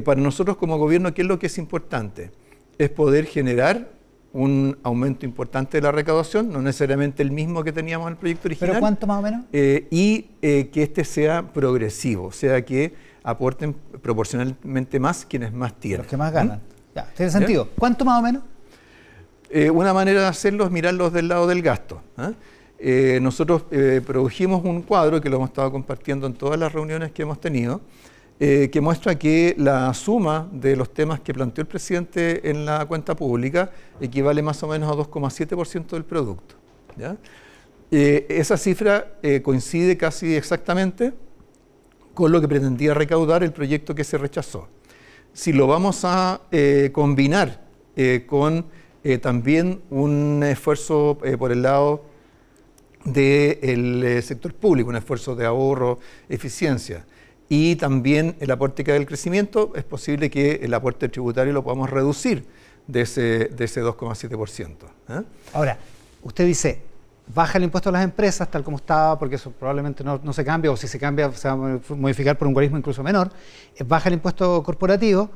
para 0.04 0.22
nosotros 0.22 0.58
como 0.58 0.78
gobierno, 0.78 1.14
¿qué 1.14 1.24
es 1.24 1.28
lo 1.28 1.40
que 1.40 1.48
es 1.48 1.58
importante? 1.58 2.32
Es 2.78 2.90
poder 2.90 3.26
generar 3.26 3.90
un 4.32 4.78
aumento 4.84 5.26
importante 5.26 5.78
de 5.78 5.82
la 5.82 5.92
recaudación, 5.92 6.52
no 6.52 6.62
necesariamente 6.62 7.24
el 7.24 7.32
mismo 7.32 7.64
que 7.64 7.72
teníamos 7.72 8.08
en 8.08 8.14
el 8.14 8.18
proyecto 8.18 8.48
original. 8.48 8.72
¿Pero 8.72 8.80
cuánto 8.80 9.08
más 9.08 9.20
o 9.20 9.22
menos? 9.22 9.46
y 9.52 10.22
que 10.42 10.84
este 10.84 11.04
sea 11.04 11.52
progresivo, 11.52 12.28
o 12.28 12.32
sea, 12.32 12.64
que 12.64 12.94
aporten 13.24 13.76
proporcionalmente 14.02 15.00
más 15.00 15.26
quienes 15.26 15.52
más 15.52 15.74
tienen. 15.80 16.00
Los 16.00 16.08
que 16.08 16.18
más 16.18 16.32
ganan. 16.32 16.58
¿Mm? 16.58 16.96
Ya, 16.96 17.06
tiene 17.16 17.32
sentido. 17.32 17.70
¿Cuánto 17.78 18.06
más 18.06 18.20
o 18.20 18.22
menos? 18.24 18.44
una 19.74 19.94
manera 19.94 20.22
de 20.22 20.28
hacerlo 20.28 20.66
es 20.66 20.72
mirarlos 20.72 21.12
del 21.12 21.28
lado 21.28 21.48
del 21.48 21.64
gasto. 21.64 22.02
Eh, 22.82 23.20
nosotros 23.22 23.64
eh, 23.72 24.02
produjimos 24.06 24.64
un 24.64 24.84
cuadro 24.84 25.20
que 25.20 25.30
lo 25.30 25.36
hemos 25.36 25.50
estado 25.50 25.70
compartiendo 25.70 26.28
en 26.28 26.34
todas 26.34 26.58
las 26.58 26.72
reuniones 26.72 27.12
que 27.12 27.24
hemos 27.24 27.42
tenido, 27.42 27.82
eh, 28.40 28.70
que 28.72 28.82
muestra 28.82 29.18
que 29.18 29.54
la 29.58 29.94
suma 29.94 30.48
de 30.52 30.76
los 30.76 30.94
temas 30.94 31.20
que 31.20 31.34
planteó 31.34 31.62
el 31.62 31.68
presidente 31.68 32.50
en 32.50 32.66
la 32.66 32.86
cuenta 32.86 33.16
pública 33.16 33.72
equivale 34.00 34.42
más 34.42 34.64
o 34.64 34.68
menos 34.68 34.90
a 34.90 34.96
2,7% 34.96 35.90
del 35.90 36.06
producto. 36.06 36.56
esa 37.92 38.58
cifra 38.58 39.14
coincide 39.44 39.98
casi 39.98 40.36
exactamente 40.36 41.14
con 42.14 42.32
lo 42.32 42.40
que 42.40 42.48
pretendía 42.48 42.94
recaudar 42.94 43.44
el 43.44 43.52
proyecto 43.52 43.96
que 43.96 44.04
se 44.04 44.18
rechazó. 44.18 44.68
Si 45.34 45.54
lo 45.54 45.68
vamos 45.68 46.02
a 46.04 46.42
combinar 46.92 47.62
con 48.28 48.66
también 49.22 49.82
un 49.90 50.44
esfuerzo 50.44 51.18
por 51.38 51.52
el 51.52 51.62
lado 51.62 52.10
del 53.06 54.04
eh, 54.04 54.22
sector 54.22 54.54
público, 54.54 54.90
un 54.90 54.96
esfuerzo 54.96 55.36
de 55.36 55.46
ahorro, 55.46 56.00
eficiencia. 56.28 57.06
Y 57.50 57.76
también 57.78 58.36
el 58.40 58.52
aporte 58.52 58.84
que 58.84 58.92
da 58.92 58.98
el 58.98 59.08
crecimiento, 59.08 59.74
es 59.76 59.84
posible 59.84 60.30
que 60.30 60.60
el 60.62 60.74
aporte 60.74 61.10
tributario 61.10 61.52
lo 61.52 61.64
podamos 61.64 61.90
reducir 61.90 62.46
de 62.86 63.02
ese, 63.02 63.22
de 63.46 63.66
ese 63.66 63.84
2,7%. 63.84 64.76
¿eh? 65.10 65.24
Ahora, 65.54 65.80
usted 66.22 66.46
dice, 66.46 66.82
baja 67.34 67.58
el 67.58 67.64
impuesto 67.64 67.90
a 67.90 67.92
las 67.92 68.04
empresas 68.04 68.50
tal 68.52 68.64
como 68.64 68.78
estaba, 68.78 69.18
porque 69.18 69.36
eso 69.36 69.52
probablemente 69.52 70.04
no, 70.04 70.20
no, 70.24 70.32
se 70.32 70.46
cambia, 70.46 70.72
o 70.72 70.78
si 70.78 70.88
se 70.88 71.00
cambia 71.00 71.32
se 71.32 71.48
va 71.48 71.54
a 71.54 71.80
modificar 71.96 72.38
por 72.38 72.48
un 72.48 72.52
algoritmo 72.52 72.78
incluso 72.78 73.04
menor, 73.04 73.32
eh, 73.76 73.84
baja 73.84 74.10
el 74.10 74.14
impuesto 74.14 74.62
corporativo, 74.62 75.32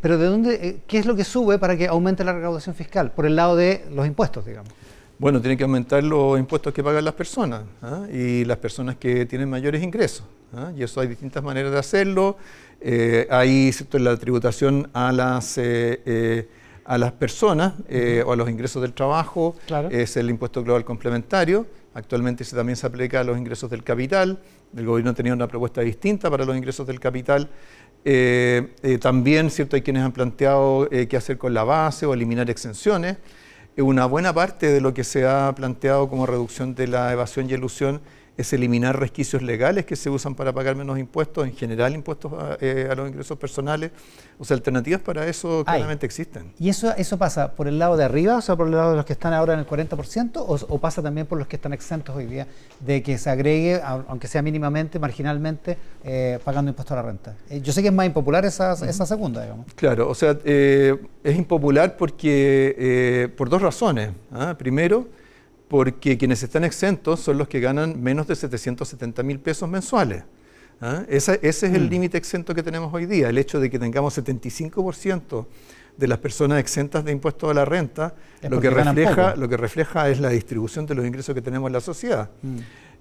pero 0.00 0.18
¿de 0.18 0.26
dónde, 0.26 0.82
qué 0.86 0.98
es 0.98 1.06
lo 1.06 1.16
que 1.16 1.24
sube 1.24 1.58
para 1.58 1.76
que 1.76 1.88
aumente 1.88 2.22
la 2.22 2.32
recaudación 2.32 2.76
fiscal? 2.76 3.10
Por 3.10 3.26
el 3.26 3.34
lado 3.34 3.56
de 3.56 3.84
los 3.90 4.06
impuestos, 4.06 4.46
digamos. 4.46 4.70
Bueno, 5.18 5.40
tiene 5.40 5.56
que 5.56 5.64
aumentar 5.64 6.02
los 6.04 6.38
impuestos 6.38 6.72
que 6.72 6.82
pagan 6.82 7.04
las 7.04 7.14
personas 7.14 7.64
y 8.12 8.44
las 8.44 8.58
personas 8.58 8.96
que 8.96 9.26
tienen 9.26 9.50
mayores 9.50 9.82
ingresos. 9.82 10.24
¿Ah? 10.56 10.72
Y 10.76 10.82
eso 10.82 11.00
hay 11.00 11.08
distintas 11.08 11.42
maneras 11.42 11.72
de 11.72 11.78
hacerlo. 11.78 12.36
Eh, 12.80 13.26
hay 13.30 13.70
la 13.92 14.16
tributación 14.16 14.90
a 14.92 15.10
las, 15.10 15.56
eh, 15.58 16.02
eh, 16.04 16.48
a 16.84 16.98
las 16.98 17.12
personas 17.12 17.74
o 18.26 18.32
a 18.32 18.36
los 18.36 18.50
ingresos 18.50 18.82
del 18.82 18.92
trabajo. 18.92 19.56
Es 19.90 20.16
el 20.16 20.28
impuesto 20.28 20.62
global 20.62 20.84
complementario. 20.84 21.66
Actualmente 21.94 22.44
también 22.44 22.76
se 22.76 22.86
aplica 22.86 23.20
a 23.20 23.24
los 23.24 23.38
ingresos 23.38 23.70
del 23.70 23.82
capital. 23.82 24.38
El 24.76 24.84
gobierno 24.84 25.14
tenía 25.14 25.32
una 25.32 25.48
propuesta 25.48 25.80
distinta 25.80 26.30
para 26.30 26.44
los 26.44 26.56
ingresos 26.56 26.86
del 26.86 27.00
capital. 27.00 27.48
también 29.00 29.50
¿cierto? 29.50 29.76
hay 29.76 29.82
quienes 29.82 30.02
han 30.02 30.12
planteado 30.12 30.88
qué 30.90 31.16
hacer 31.16 31.38
con 31.38 31.54
la 31.54 31.64
base 31.64 32.04
o 32.04 32.12
eliminar 32.12 32.50
exenciones 32.50 33.16
una 33.78 34.06
buena 34.06 34.32
parte 34.32 34.70
de 34.70 34.80
lo 34.80 34.94
que 34.94 35.02
se 35.02 35.26
ha 35.26 35.52
planteado 35.54 36.08
como 36.08 36.26
reducción 36.26 36.74
de 36.74 36.86
la 36.86 37.12
evasión 37.12 37.50
y 37.50 37.54
elusión 37.54 38.00
es 38.36 38.52
eliminar 38.52 38.98
resquicios 38.98 39.42
legales 39.42 39.86
que 39.86 39.94
se 39.94 40.10
usan 40.10 40.34
para 40.34 40.52
pagar 40.52 40.74
menos 40.74 40.98
impuestos, 40.98 41.46
en 41.46 41.54
general 41.54 41.94
impuestos 41.94 42.32
a, 42.32 42.56
eh, 42.60 42.92
los 42.96 43.08
ingresos 43.08 43.38
personales. 43.38 43.92
O 44.38 44.44
sea, 44.44 44.56
alternativas 44.56 45.00
para 45.00 45.26
eso 45.28 45.64
claramente 45.64 46.04
existen. 46.04 46.52
¿Y 46.58 46.68
eso, 46.68 46.92
eso 46.96 47.16
pasa 47.16 47.52
por 47.52 47.68
el 47.68 47.78
lado 47.78 47.96
de 47.96 48.04
arriba, 48.04 48.36
o 48.36 48.40
sea, 48.40 48.56
por 48.56 48.66
el 48.66 48.72
lado 48.72 48.90
de 48.90 48.96
los 48.96 49.04
que 49.04 49.12
están 49.12 49.32
ahora 49.32 49.54
en 49.54 49.60
el 49.60 49.66
40%, 49.66 50.44
o, 50.46 50.78
pasa 50.78 51.00
también 51.02 51.26
por 51.26 51.38
los 51.38 51.46
que 51.46 51.56
están 51.56 51.72
exentos 51.72 52.16
hoy 52.16 52.26
día 52.26 52.48
de 52.80 53.02
que 53.02 53.16
se 53.16 53.30
agregue, 53.30 53.80
aunque 53.84 54.26
sea 54.26 54.42
mínimamente, 54.42 54.98
marginalmente, 54.98 55.78
eh, 56.02 56.40
pagando 56.44 56.70
impuestos 56.70 56.92
a 56.92 56.96
la 56.96 57.02
renta? 57.02 57.36
Eh, 57.48 57.60
yo 57.60 57.72
sé 57.72 57.82
que 57.82 57.88
es 57.88 57.94
más 57.94 58.06
impopular 58.06 58.44
esa, 58.44 58.72
esa 58.72 59.06
segunda, 59.06 59.42
digamos. 59.42 59.66
Claro, 59.76 60.08
o 60.08 60.14
sea, 60.14 60.36
es 60.44 61.36
impopular 61.36 61.96
porque 61.96 63.30
por 63.36 63.48
dos 63.48 63.62
razones. 63.62 64.10
¿ah? 64.32 64.56
Primero, 64.58 65.06
porque 65.74 66.16
quienes 66.16 66.40
están 66.40 66.62
exentos 66.62 67.18
son 67.18 67.36
los 67.36 67.48
que 67.48 67.58
ganan 67.58 68.00
menos 68.00 68.28
de 68.28 68.36
770 68.36 69.24
mil 69.24 69.40
pesos 69.40 69.68
mensuales. 69.68 70.22
¿ah? 70.80 71.02
Ese, 71.08 71.40
es 71.42 71.64
el 71.64 71.86
mm. 71.86 71.88
límite 71.88 72.16
exento 72.16 72.54
que 72.54 72.62
tenemos 72.62 72.94
hoy 72.94 73.06
día, 73.06 73.28
el 73.28 73.38
hecho 73.38 73.58
de 73.58 73.68
que 73.68 73.80
tengamos 73.80 74.16
75% 74.16 75.46
de 75.96 76.06
las 76.06 76.18
personas 76.18 76.60
exentas 76.60 77.04
de 77.04 77.10
impuestos 77.10 77.50
a 77.50 77.54
la 77.54 77.64
renta, 77.64 78.14
lo 78.48 78.60
que, 78.60 78.70
refleja, 78.70 79.34
lo 79.34 79.48
que 79.48 79.56
refleja 79.56 80.08
es 80.08 80.20
la 80.20 80.28
distribución 80.28 80.86
de 80.86 80.94
los 80.94 81.04
ingresos 81.04 81.34
que 81.34 81.42
tenemos 81.42 81.66
en 81.66 81.72
la 81.72 81.80
sociedad. 81.80 82.30
Mm. 82.40 82.58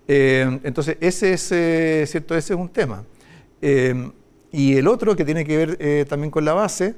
Eh, 0.08 0.60
entonces, 0.64 0.98
ese 1.00 1.34
es, 1.34 1.52
eh, 1.52 2.06
¿cierto? 2.08 2.36
ese 2.36 2.56
es 2.56 2.60
un 2.60 2.70
tema. 2.70 3.04
Eh, 3.62 4.12
y 4.52 4.78
el 4.78 4.88
otro 4.88 5.16
que 5.16 5.24
tiene 5.24 5.46
que 5.46 5.58
ver 5.58 6.08
también 6.08 6.32
con 6.32 6.44
la 6.44 6.54
base, 6.54 6.96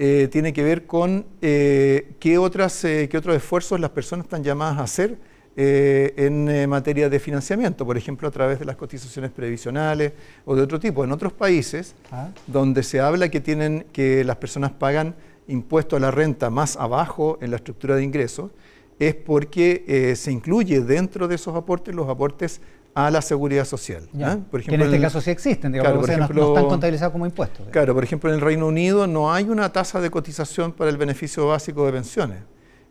eh, 0.00 0.28
tiene 0.30 0.52
que 0.52 0.62
ver 0.62 0.86
con 0.86 1.26
eh, 1.42 2.12
qué, 2.20 2.38
otras, 2.38 2.84
eh, 2.84 3.08
qué 3.10 3.18
otros 3.18 3.34
esfuerzos 3.34 3.80
las 3.80 3.90
personas 3.90 4.26
están 4.26 4.44
llamadas 4.44 4.78
a 4.78 4.82
hacer 4.84 5.18
en 5.60 6.68
materia 6.68 7.08
de 7.08 7.18
financiamiento, 7.18 7.84
por 7.84 7.96
ejemplo, 7.96 8.28
a 8.28 8.30
través 8.30 8.60
de 8.60 8.64
las 8.64 8.76
cotizaciones 8.76 9.32
previsionales 9.32 10.12
o 10.44 10.54
de 10.54 10.62
otro 10.62 10.78
tipo. 10.78 11.02
En 11.02 11.10
otros 11.10 11.32
países, 11.32 11.96
ah. 12.12 12.28
donde 12.46 12.84
se 12.84 13.00
habla 13.00 13.28
que, 13.28 13.40
tienen, 13.40 13.84
que 13.92 14.22
las 14.22 14.36
personas 14.36 14.70
pagan 14.70 15.16
impuesto 15.48 15.96
a 15.96 15.98
la 15.98 16.12
renta 16.12 16.48
más 16.48 16.76
abajo 16.76 17.38
en 17.40 17.50
la 17.50 17.56
estructura 17.56 17.96
de 17.96 18.04
ingresos, 18.04 18.52
es 19.00 19.16
porque 19.16 20.14
se 20.14 20.30
incluye 20.30 20.80
dentro 20.80 21.26
de 21.26 21.34
esos 21.34 21.56
aportes 21.56 21.92
los 21.92 22.08
aportes 22.08 22.60
a 22.98 23.12
la 23.12 23.22
seguridad 23.22 23.64
social. 23.64 24.08
Por 24.50 24.58
ejemplo, 24.58 24.84
en 24.84 24.90
este 24.92 25.00
caso 25.00 25.20
sí 25.20 25.30
existen, 25.30 25.70
digamos, 25.70 26.08
no, 26.08 26.48
están 26.52 26.66
contabilizados 26.66 27.12
como 27.12 27.26
impuestos. 27.26 27.68
Claro, 27.70 27.94
por 27.94 28.02
ejemplo, 28.02 28.28
en 28.28 28.34
el 28.34 28.40
Reino 28.40 28.66
Unido 28.66 29.06
no 29.06 29.32
hay 29.32 29.44
una 29.44 29.72
tasa 29.72 30.00
de 30.00 30.10
cotización 30.10 30.72
para 30.72 30.90
el 30.90 30.96
beneficio 30.96 31.46
básico 31.46 31.86
de 31.86 31.92
pensiones. 31.92 32.38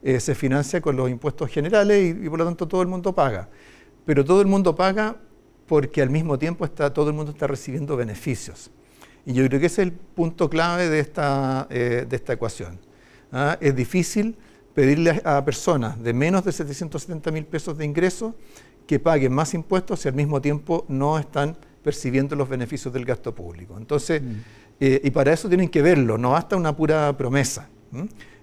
Eh, 0.01 0.21
se 0.21 0.33
financia 0.33 0.79
con 0.79 0.95
los 0.95 1.09
impuestos 1.09 1.51
generales 1.51 2.15
y, 2.15 2.29
por 2.29 2.39
lo 2.39 2.45
tanto 2.45 2.69
todo 2.69 2.81
el 2.81 2.87
mundo 2.87 3.13
paga. 3.13 3.49
Pero 4.05 4.23
todo 4.23 4.39
el 4.39 4.47
mundo 4.47 4.73
paga 4.77 5.17
porque 5.65 6.01
al 6.01 6.09
mismo 6.09 6.39
tiempo 6.39 6.63
está, 6.63 6.93
todo 6.93 7.09
el 7.09 7.13
mundo 7.13 7.33
está 7.33 7.45
recibiendo 7.45 7.97
beneficios. 7.97 8.71
Y 9.25 9.33
yo 9.33 9.45
creo 9.45 9.59
que 9.59 9.65
ese 9.65 9.81
es 9.81 9.87
el 9.89 9.91
punto 9.91 10.49
clave 10.49 10.87
de 10.87 11.01
esta, 11.01 11.67
eh, 11.69 12.05
de 12.07 12.15
esta 12.15 12.31
ecuación. 12.31 12.79
¿ah? 13.33 13.57
Es 13.59 13.75
difícil 13.75 14.37
pedirle 14.73 15.21
a 15.25 15.43
personas 15.43 16.01
de 16.01 16.13
menos 16.13 16.45
de 16.45 16.53
770 16.53 17.29
mil 17.31 17.45
pesos 17.45 17.77
de 17.77 17.83
ingreso 17.83 18.35
que 18.87 18.99
paguen 18.99 19.33
más 19.33 19.53
impuestos 19.53 20.05
y 20.05 20.07
al 20.07 20.15
mismo 20.15 20.41
tiempo 20.41 20.85
no 20.87 21.19
están 21.19 21.57
percibiendo 21.83 22.35
los 22.35 22.49
beneficios 22.49 22.93
del 22.93 23.05
gasto 23.05 23.35
público. 23.35 23.75
Entonces, 23.77 24.21
mm. 24.21 24.35
eh, 24.79 25.01
y 25.03 25.11
para 25.11 25.33
eso 25.33 25.47
tienen 25.47 25.69
que 25.69 25.81
verlo, 25.81 26.17
no 26.17 26.31
basta 26.31 26.55
una 26.55 26.75
pura 26.75 27.15
promesa. 27.15 27.69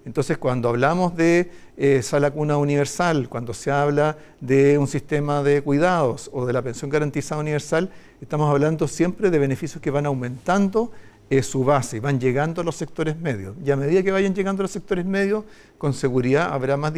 Entonces, 0.05 0.37
cuando 0.37 0.69
hablamos 0.69 1.15
de 1.15 1.51
eh, 1.77 2.01
sala 2.01 2.31
cuna 2.31 2.57
universal, 2.57 3.27
cuando 3.27 3.53
se 3.53 3.71
habla 3.71 4.17
de 4.39 4.77
un 4.77 4.87
sistema 4.87 5.43
de 5.43 5.61
cuidados 5.61 6.29
o 6.31 6.45
de 6.45 6.53
la 6.53 6.61
pensión 6.61 6.89
garantizada 6.89 7.41
universal, 7.41 7.89
estamos 8.21 8.49
hablando 8.49 8.87
siempre 8.87 9.31
de 9.31 9.39
beneficios 9.39 9.81
que 9.81 9.89
van 9.89 10.05
aumentando 10.05 10.91
eh, 11.29 11.41
su 11.41 11.63
base, 11.63 11.99
van 11.99 12.19
llegando 12.19 12.61
a 12.61 12.63
los 12.63 12.75
sectores 12.75 13.17
medios. 13.17 13.55
Y 13.65 13.71
a 13.71 13.75
medida 13.75 14.03
que 14.03 14.11
vayan 14.11 14.35
llegando 14.35 14.61
a 14.61 14.65
los 14.65 14.71
sectores 14.71 15.05
medios, 15.05 15.43
con 15.79 15.93
seguridad 15.93 16.53
habrá 16.53 16.77
más, 16.77 16.93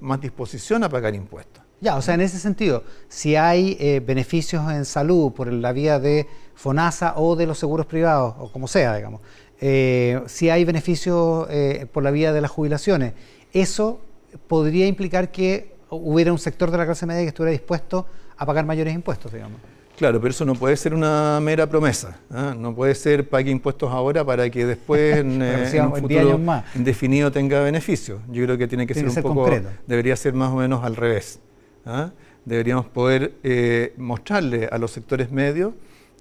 más 0.00 0.20
disposición 0.20 0.84
a 0.84 0.90
pagar 0.90 1.14
impuestos. 1.14 1.62
Ya, 1.82 1.96
o 1.96 2.00
sea, 2.00 2.14
en 2.14 2.20
ese 2.20 2.38
sentido, 2.38 2.84
si 3.08 3.34
hay 3.34 3.76
eh, 3.80 4.00
beneficios 4.06 4.70
en 4.70 4.84
salud 4.84 5.32
por 5.32 5.52
la 5.52 5.72
vía 5.72 5.98
de 5.98 6.28
FONASA 6.54 7.14
o 7.16 7.34
de 7.34 7.44
los 7.44 7.58
seguros 7.58 7.86
privados, 7.86 8.36
o 8.38 8.52
como 8.52 8.68
sea, 8.68 8.94
digamos, 8.94 9.20
eh, 9.60 10.20
si 10.26 10.48
hay 10.48 10.64
beneficios 10.64 11.48
eh, 11.50 11.86
por 11.92 12.04
la 12.04 12.12
vía 12.12 12.32
de 12.32 12.40
las 12.40 12.52
jubilaciones, 12.52 13.14
eso 13.52 14.00
podría 14.46 14.86
implicar 14.86 15.32
que 15.32 15.74
hubiera 15.90 16.30
un 16.30 16.38
sector 16.38 16.70
de 16.70 16.78
la 16.78 16.86
clase 16.86 17.04
media 17.04 17.22
que 17.22 17.28
estuviera 17.28 17.50
dispuesto 17.50 18.06
a 18.36 18.46
pagar 18.46 18.64
mayores 18.64 18.94
impuestos, 18.94 19.32
digamos. 19.32 19.60
Claro, 19.96 20.20
pero 20.20 20.30
eso 20.30 20.44
no 20.44 20.54
puede 20.54 20.76
ser 20.76 20.94
una 20.94 21.40
mera 21.42 21.68
promesa. 21.68 22.16
¿ah? 22.30 22.54
No 22.56 22.76
puede 22.76 22.94
ser 22.94 23.28
pague 23.28 23.50
impuestos 23.50 23.90
ahora 23.90 24.24
para 24.24 24.48
que 24.48 24.66
después 24.66 25.16
en, 25.18 25.42
un 25.42 25.96
futuro 25.96 26.40
indefinido 26.76 27.32
tenga 27.32 27.60
beneficios. 27.60 28.20
Yo 28.28 28.44
creo 28.44 28.56
que 28.56 28.68
tiene 28.68 28.86
que 28.86 28.94
ser 28.94 29.08
un 29.08 29.14
poco, 29.16 29.50
debería 29.84 30.14
ser 30.14 30.32
más 30.32 30.52
o 30.52 30.56
menos 30.56 30.84
al 30.84 30.94
revés. 30.94 31.40
¿Ah? 31.86 32.12
deberíamos 32.44 32.86
poder 32.86 33.34
eh, 33.42 33.94
mostrarle 33.96 34.68
a 34.70 34.78
los 34.78 34.90
sectores 34.90 35.30
medios 35.30 35.74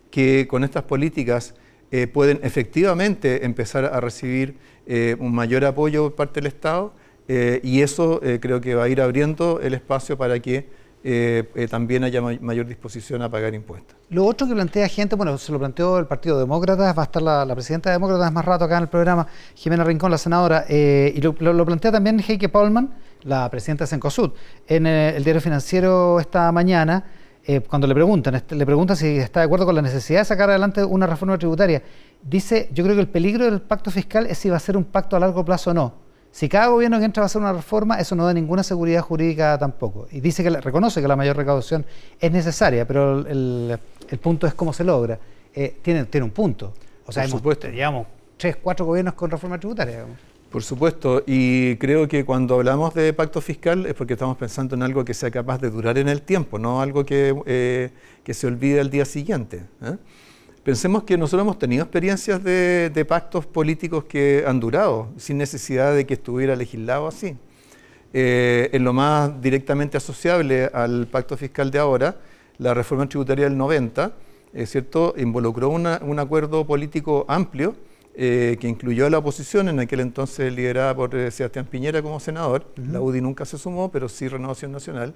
que 0.10 0.48
con 0.48 0.64
estas 0.64 0.84
políticas 0.84 1.56
eh, 1.92 2.08
pueden 2.08 2.40
efectivamente 2.44 3.46
empezar 3.46 3.86
a 3.86 4.00
recibir 4.00 4.56
eh, 4.86 5.16
un 5.20 5.34
mayor 5.34 5.66
apoyo 5.66 6.04
por 6.04 6.16
parte 6.16 6.42
del 6.42 6.48
Estado 6.48 6.94
y 7.64 7.82
eso 7.82 8.20
creo 8.42 8.60
que 8.60 8.76
va 8.76 8.84
a 8.84 8.90
ir 8.90 9.00
abriendo 9.00 9.62
el 9.62 9.74
espacio 9.74 10.18
para 10.18 10.38
que 10.42 10.68
también 11.70 12.04
haya 12.04 12.20
mayor 12.20 12.66
disposición 12.66 13.22
a 13.22 13.32
pagar 13.32 13.54
impuestos. 13.54 13.96
Lo 14.10 14.26
otro 14.26 14.46
que 14.46 14.54
plantea 14.54 14.90
gente, 14.90 15.16
bueno, 15.16 15.38
se 15.38 15.54
lo 15.54 15.58
planteó 15.58 15.98
el 15.98 16.08
Partido 16.08 16.38
Demócrata, 16.38 16.92
va 16.92 17.04
a 17.04 17.06
estar 17.06 17.22
la, 17.22 17.56
presidenta 17.56 17.90
de 17.90 17.94
Demócratas 17.94 18.34
más 18.34 18.44
rato 18.44 18.66
acá 18.66 18.76
en 18.76 18.84
el 18.84 18.90
programa, 18.90 19.28
Jimena 19.56 19.86
Rincón, 19.86 20.12
la 20.12 20.18
senadora, 20.18 20.66
y 20.68 21.22
lo, 21.22 21.34
lo, 21.40 21.66
plantea 21.66 21.94
también 21.94 22.20
Heike 22.20 22.50
Paulman, 22.50 22.90
la 23.24 23.50
presidenta 23.50 23.84
de 23.84 23.88
Sencosud, 23.88 24.32
en 24.68 24.88
eh, 24.88 25.16
el 25.16 25.24
diario 25.24 25.42
financiero 25.42 26.20
esta 26.20 26.52
mañana, 26.52 27.06
eh, 27.46 27.62
cuando 27.62 27.88
le 27.88 27.94
preguntan, 27.94 28.42
le 28.50 28.66
preguntan 28.66 28.96
si 28.96 29.18
está 29.18 29.40
de 29.40 29.46
acuerdo 29.46 29.66
con 29.66 29.76
la 29.76 29.82
necesidad 29.82 30.22
de 30.22 30.26
sacar 30.26 30.50
adelante 30.50 30.84
una 30.84 31.08
reforma 31.08 31.38
tributaria, 31.38 31.82
dice, 32.22 32.70
yo 32.72 32.84
creo 32.84 32.96
que 32.96 33.02
el 33.02 33.08
peligro 33.08 33.46
del 33.46 33.62
pacto 33.62 33.90
fiscal 33.90 34.28
es 34.28 34.38
si 34.38 34.50
va 34.50 34.58
a 34.58 34.60
ser 34.60 34.78
un 34.78 34.84
pacto 34.84 35.16
a 35.16 35.20
largo 35.20 35.44
plazo 35.44 35.72
o 35.72 35.74
no. 35.74 35.94
Si 36.32 36.48
cada 36.48 36.68
gobierno 36.68 36.98
que 37.00 37.06
entra 37.06 37.22
va 37.22 37.26
a 37.26 37.28
hacer 37.28 37.42
una 37.42 37.52
reforma, 37.52 38.00
eso 38.00 38.16
no 38.16 38.26
da 38.26 38.34
ninguna 38.34 38.64
seguridad 38.64 39.02
jurídica 39.02 39.58
tampoco. 39.58 40.08
Y 40.12 40.22
dice 40.22 40.44
que 40.44 40.50
reconoce 40.50 41.02
que 41.02 41.08
la 41.08 41.18
mayor 41.18 41.36
recaudación 41.36 41.86
es 42.20 42.32
necesaria, 42.32 42.88
pero 42.88 43.28
el, 43.28 43.78
punto 44.22 44.48
es 44.48 44.54
cómo 44.54 44.72
se 44.72 44.86
logra. 44.86 45.20
Eh, 45.54 45.80
tiene, 45.82 46.06
tiene 46.06 46.24
un 46.24 46.32
punto. 46.32 46.74
O 47.06 47.12
sea, 47.12 47.26
hemos, 47.26 47.42
llevamos 47.64 48.08
tres, 48.38 48.56
cuatro 48.56 48.86
gobiernos 48.86 49.14
con 49.16 49.30
reforma 49.30 49.60
tributaria. 49.60 50.06
Por 50.52 50.64
supuesto, 50.64 51.24
y 51.26 51.78
creo 51.78 52.10
que 52.10 52.26
cuando 52.26 52.56
hablamos 52.56 52.94
de 52.94 53.14
pacto 53.14 53.40
fiscal 53.40 53.86
es 53.86 53.94
porque 53.94 54.14
estamos 54.14 54.36
pensando 54.36 54.76
en 54.76 54.84
algo 54.84 55.06
que 55.06 55.14
sea 55.14 55.32
capaz 55.32 55.62
de 55.62 55.70
durar 55.70 55.98
en 55.98 56.10
el 56.10 56.24
tiempo, 56.24 56.60
no 56.60 56.82
algo 56.82 57.06
que, 57.06 57.34
eh, 57.46 57.90
se 58.34 58.48
olvide 58.48 58.82
al 58.82 58.90
día 58.90 59.06
siguiente. 59.06 59.64
¿eh? 59.82 59.96
Pensemos 60.62 61.04
que 61.04 61.18
nosotros 61.18 61.44
hemos 61.44 61.58
tenido 61.58 61.84
experiencias 61.84 62.44
de, 62.44 63.06
pactos 63.08 63.46
políticos 63.46 64.04
que 64.04 64.44
han 64.46 64.60
durado 64.60 65.08
sin 65.16 65.38
necesidad 65.38 65.96
de 65.96 66.06
que 66.06 66.16
estuviera 66.16 66.54
legislado 66.58 67.08
así. 67.08 67.38
Eh, 68.12 68.70
en 68.74 68.84
lo 68.84 68.92
más 68.92 69.42
directamente 69.42 69.96
asociable 69.96 70.66
al 70.74 71.08
pacto 71.08 71.38
fiscal 71.38 71.72
de 71.72 71.80
ahora, 71.80 72.18
la 72.58 72.74
reforma 72.74 73.08
tributaria 73.08 73.46
del 73.46 73.56
90, 73.56 74.12
es 74.52 74.70
cierto, 74.70 75.14
involucró 75.16 75.70
un 75.70 76.20
acuerdo 76.20 76.68
político 76.68 77.24
amplio 77.30 77.74
eh, 78.14 78.58
que 78.60 78.68
incluyó 78.68 79.06
a 79.06 79.10
la 79.10 79.20
oposición, 79.20 79.70
en 79.70 79.80
aquel 79.80 80.02
entonces 80.02 80.54
liderada 80.54 80.94
por 80.94 81.16
eh, 81.16 81.32
Sebastián 81.32 81.66
Piñera 81.66 82.02
como 82.02 82.20
senador. 82.20 82.66
La 82.76 83.00
UDI 83.00 83.22
nunca 83.22 83.46
se 83.46 83.58
sumó, 83.58 83.90
pero 83.90 84.10
sí 84.10 84.28
Renovación 84.28 84.74
Nacional. 84.74 85.14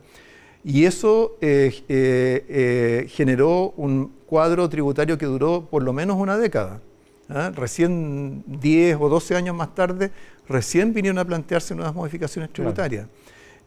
Y 0.63 0.85
eso 0.85 1.37
eh, 1.41 3.05
generó 3.09 3.73
un 3.75 4.13
cuadro 4.25 4.69
tributario 4.69 5.17
que 5.17 5.25
duró 5.25 5.67
por 5.69 5.83
lo 5.83 5.91
menos 5.91 6.17
una 6.17 6.37
década. 6.37 6.81
¿ah? 7.29 7.51
Recién 7.53 8.43
10 8.47 8.97
o 8.99 9.09
12 9.09 9.35
años 9.35 9.55
más 9.55 9.75
tarde, 9.75 10.11
recién 10.47 10.93
vinieron 10.93 11.19
a 11.19 11.25
plantearse 11.25 11.75
nuevas 11.75 11.93
modificaciones 11.93 12.51
tributarias. 12.51 13.07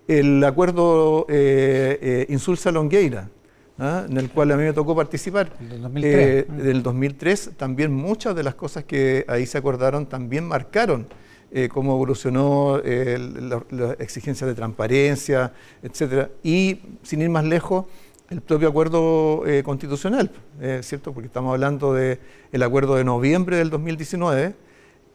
El 0.08 0.42
acuerdo 0.42 1.26
Insulsa-Longueira, 1.28 3.28
¿ah? 3.78 4.04
en 4.08 4.16
el 4.16 4.30
cual 4.30 4.50
a 4.52 4.56
mí 4.56 4.64
me 4.64 4.72
tocó 4.72 4.94
participar. 4.94 5.56
Del 5.58 5.82
2003. 5.82 6.14
Eh, 6.16 6.46
del 6.62 6.82
2003 6.82 7.50
también 7.56 7.92
muchas 7.92 8.34
de 8.34 8.42
las 8.42 8.54
cosas 8.54 8.84
que 8.84 9.24
ahí 9.28 9.46
se 9.46 9.58
acordaron 9.58 10.06
también 10.06 10.46
marcaron 10.46 11.06
eh, 11.50 11.68
cómo 11.68 11.94
evolucionó 11.94 12.80
eh, 12.84 13.18
las 13.70 14.00
exigencias 14.00 14.48
de 14.48 14.54
transparencia, 14.54 15.52
etcétera. 15.82 16.30
Y 16.42 16.80
sin 17.02 17.22
ir 17.22 17.30
más 17.30 17.44
lejos, 17.44 17.86
el 18.28 18.42
propio 18.42 18.68
acuerdo 18.68 19.42
constitucional, 19.64 20.30
¿cierto? 20.82 21.14
Porque 21.14 21.28
estamos 21.28 21.50
hablando 21.54 21.94
del 21.94 22.20
el 22.52 22.62
acuerdo 22.62 22.96
de 22.96 23.04
noviembre 23.04 23.56
del 23.56 23.70
2019, 23.70 24.54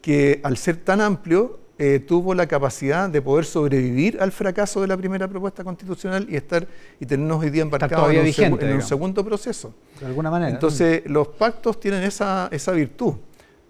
que 0.02 0.40
al 0.42 0.56
ser 0.56 0.78
tan 0.78 1.00
amplio 1.00 1.60
eh, 1.76 1.98
tuvo 1.98 2.34
la 2.34 2.46
capacidad 2.46 3.08
de 3.08 3.20
poder 3.20 3.44
sobrevivir 3.44 4.18
al 4.20 4.30
fracaso 4.30 4.80
de 4.80 4.86
la 4.86 4.96
primera 4.96 5.26
propuesta 5.26 5.64
constitucional 5.64 6.26
y 6.30 6.36
estar 6.36 6.66
y 7.00 7.06
tenernos 7.06 7.42
hoy 7.42 7.50
día 7.50 7.62
embarcados 7.62 8.12
en, 8.12 8.74
un, 8.74 8.82
segundo 8.82 9.24
proceso. 9.24 9.74
De 9.98 10.06
alguna 10.06 10.30
manera. 10.30 10.52
Entonces, 10.52 11.02
los 11.06 11.28
pactos 11.28 11.80
tienen 11.80 12.04
esa, 12.04 12.48
esa 12.52 12.70
virtud, 12.72 13.14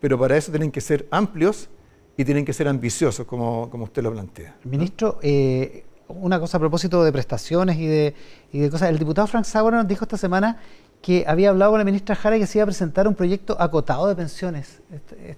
pero 0.00 0.18
para 0.18 0.36
eso 0.36 0.50
tienen 0.50 0.70
que 0.70 0.82
ser 0.82 1.06
amplios 1.10 1.70
y 2.16 2.24
tienen 2.24 2.44
que 2.44 2.52
ser 2.52 2.68
ambiciosos, 2.68 3.26
como, 3.26 3.70
como 3.70 3.84
usted 3.84 4.02
lo 4.02 4.12
plantea. 4.12 4.54
Ministro, 4.64 5.18
eh, 5.22 5.84
una 6.08 6.38
cosa 6.38 6.58
a 6.58 6.60
propósito 6.60 7.02
de 7.02 7.10
prestaciones 7.10 7.78
y 7.78 7.86
de, 7.86 8.14
y 8.52 8.58
de 8.58 8.70
cosas. 8.70 8.90
El 8.90 8.98
diputado 8.98 9.26
Frank 9.26 9.44
Sauer 9.44 9.72
nos 9.72 9.88
dijo 9.88 10.04
esta 10.04 10.18
semana 10.18 10.58
que 11.00 11.24
había 11.26 11.50
hablado 11.50 11.72
con 11.72 11.78
la 11.78 11.84
ministra 11.84 12.14
Jara 12.14 12.38
que 12.38 12.46
se 12.46 12.58
iba 12.58 12.64
a 12.64 12.66
presentar 12.66 13.08
un 13.08 13.14
proyecto 13.14 13.56
acotado 13.60 14.06
de 14.08 14.14
pensiones 14.14 14.80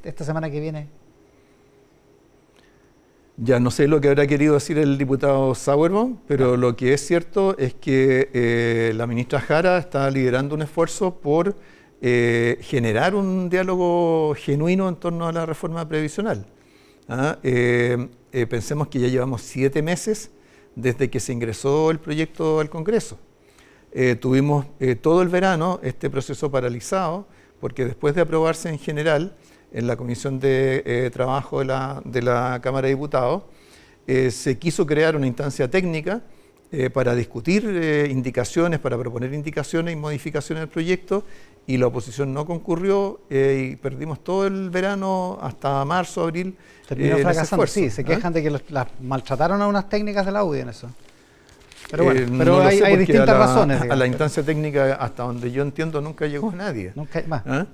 esta 0.05 0.25
semana 0.25 0.51
que 0.51 0.61
viene. 0.61 0.89
Ya 3.39 3.61
no 3.61 3.71
sé 3.71 3.87
lo 3.87 4.01
que 4.01 4.09
habrá 4.09 4.27
querido 4.27 4.55
decir 4.55 4.79
el 4.79 4.97
diputado 4.97 5.55
Sauerbaum, 5.55 6.17
pero 6.27 6.57
lo 6.57 6.75
que 6.75 6.95
es 6.95 7.07
cierto 7.07 7.55
es 7.59 7.75
que 7.75 8.31
eh, 8.33 8.93
la 8.97 9.07
ministra 9.07 9.41
Jara 9.41 9.77
está 9.77 10.11
liderando 10.11 10.55
un 10.55 10.63
esfuerzo 10.63 11.17
por 11.17 11.55
eh, 12.01 12.57
generar 12.63 13.15
un 13.15 13.51
diálogo 13.51 14.35
genuino 14.39 14.89
en 14.89 14.97
torno 14.97 15.27
a 15.27 15.33
la 15.33 15.45
reforma 15.45 15.87
previsional. 15.87 16.47
¿ah? 17.11 17.39
Eh, 17.43 18.09
pensemos 18.49 18.89
que 18.89 19.01
ya 19.01 19.09
llevamos 19.09 19.43
siete 19.43 19.83
meses 19.83 20.31
desde 20.75 21.11
que 21.11 21.21
se 21.21 21.35
ingresó 21.35 21.91
el 21.91 21.99
proyecto 21.99 22.61
al 22.61 22.71
Congreso. 22.71 23.19
tuvimos 24.21 24.65
todo 25.03 25.21
el 25.21 25.29
verano 25.29 25.79
este 25.83 26.09
proceso 26.09 26.51
paralizado, 26.51 27.27
porque 27.61 27.85
después 27.85 28.15
de 28.15 28.23
aprobarse 28.23 28.71
en 28.71 28.79
general, 28.79 29.37
en 29.77 29.87
la 29.87 29.97
Comisión 29.97 30.41
de 30.41 30.83
eh, 30.87 31.11
Trabajo 31.13 31.61
de 31.61 32.23
la, 32.23 32.61
Cámara 32.63 32.87
de 32.87 32.95
Diputados, 32.95 33.43
eh, 34.07 34.31
se 34.31 34.59
quiso 34.59 34.87
crear 34.87 35.15
una 35.15 35.27
instancia 35.27 35.71
técnica 35.71 36.23
eh, 36.73 36.89
para 36.89 37.15
discutir 37.15 37.65
indicaciones, 38.11 38.81
para 38.81 38.97
proponer 38.97 39.35
indicaciones 39.35 39.93
y 39.93 39.97
modificaciones 39.97 40.63
del 40.63 40.71
proyecto, 40.71 41.25
y 41.67 41.77
la 41.77 41.89
oposición 41.89 42.33
no 42.33 42.47
concurrió 42.47 43.21
y 43.29 43.75
perdimos 43.77 44.23
todo 44.23 44.47
el 44.47 44.71
verano 44.71 45.37
hasta 45.43 45.85
marzo, 45.85 46.23
abril. 46.23 46.57
Terminó 46.89 47.19
fracasando, 47.19 47.67
sí, 47.67 47.91
se 47.91 48.03
¿ah? 48.03 48.05
quejan 48.05 48.33
de 48.33 48.43
que 48.43 48.51
las 48.51 48.87
maltrataron 49.01 49.61
a 49.61 49.67
unas 49.67 49.89
técnicas 49.89 50.25
de 50.25 50.33
la 50.33 50.45
UDI 50.45 50.61
en 50.61 50.69
eso. 50.69 50.89
Pero 51.91 52.05
bueno, 52.05 52.61
hay, 52.63 52.97
distintas 52.97 53.37
razones. 53.37 53.83
A 53.83 53.97
la 53.97 54.07
instancia 54.07 54.43
técnica, 54.43 54.95
hasta 54.95 55.25
donde 55.25 55.51
yo 55.51 55.63
entiendo, 55.63 56.01
nunca 56.01 56.27
llegó 56.27 56.51
nadie. 56.53 56.93
Nunca 56.95 57.23
más. 57.27 57.43
¿Ah? 57.47 57.67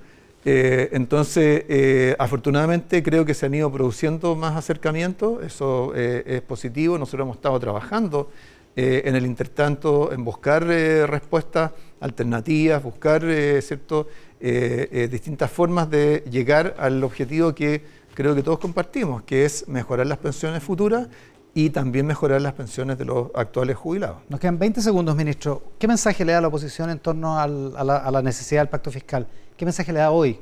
Eh, 0.44 0.88
entonces, 0.92 1.64
eh, 1.68 2.16
afortunadamente 2.18 3.02
creo 3.02 3.24
que 3.24 3.33
se 3.33 3.46
han 3.46 3.55
ido 3.55 3.70
produciendo 3.70 4.35
más 4.35 4.57
acercamientos, 4.57 5.42
eso 5.44 5.92
eh, 5.94 6.24
es 6.26 6.40
positivo, 6.42 6.98
nosotros 6.98 7.24
hemos 7.26 7.37
estado 7.37 7.59
trabajando 7.61 8.31
en 8.74 9.14
el 9.14 9.26
intertanto 9.26 10.14
en 10.14 10.24
buscar 10.24 10.64
respuestas 10.64 11.72
alternativas, 12.00 12.83
buscar 12.83 13.20
cierto, 13.61 14.09
distintas 14.40 15.50
formas 15.50 15.90
de 15.90 16.24
llegar 16.31 16.74
al 16.78 17.05
objetivo 17.05 17.55
que 17.55 17.83
creo 18.14 18.35
que 18.35 18.42
todos 18.42 18.59
compartimos, 18.59 19.24
que 19.24 19.44
es 19.44 19.68
mejorar 19.68 20.07
las 20.07 20.16
pensiones 20.16 20.62
futuras 20.62 21.09
y 21.55 21.71
también 21.71 22.07
mejorar 22.07 22.41
las 22.41 22.55
pensiones 22.55 22.99
de 22.99 23.05
los 23.05 23.29
actuales 23.35 23.77
jubilados. 23.77 24.19
Nos 24.29 24.41
quedan 24.41 24.59
20 24.59 24.81
segundos, 24.81 25.15
ministro. 25.15 25.62
¿Qué 25.79 25.87
mensaje 25.87 26.25
le 26.25 26.33
da 26.33 26.41
la 26.41 26.49
oposición 26.49 26.91
en 26.91 26.99
torno 26.99 27.38
a, 27.38 27.47
la, 27.47 28.23
necesidad 28.23 28.62
del 28.62 28.69
pacto 28.69 28.91
fiscal? 28.91 29.27
¿Qué 29.57 29.65
mensaje 29.65 29.93
le 29.93 29.99
da 29.99 30.11
hoy 30.11 30.38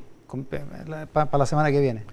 para 1.13 1.39
la 1.39 1.47
semana 1.47 1.71
que 1.73 1.81
viene? 1.81 2.05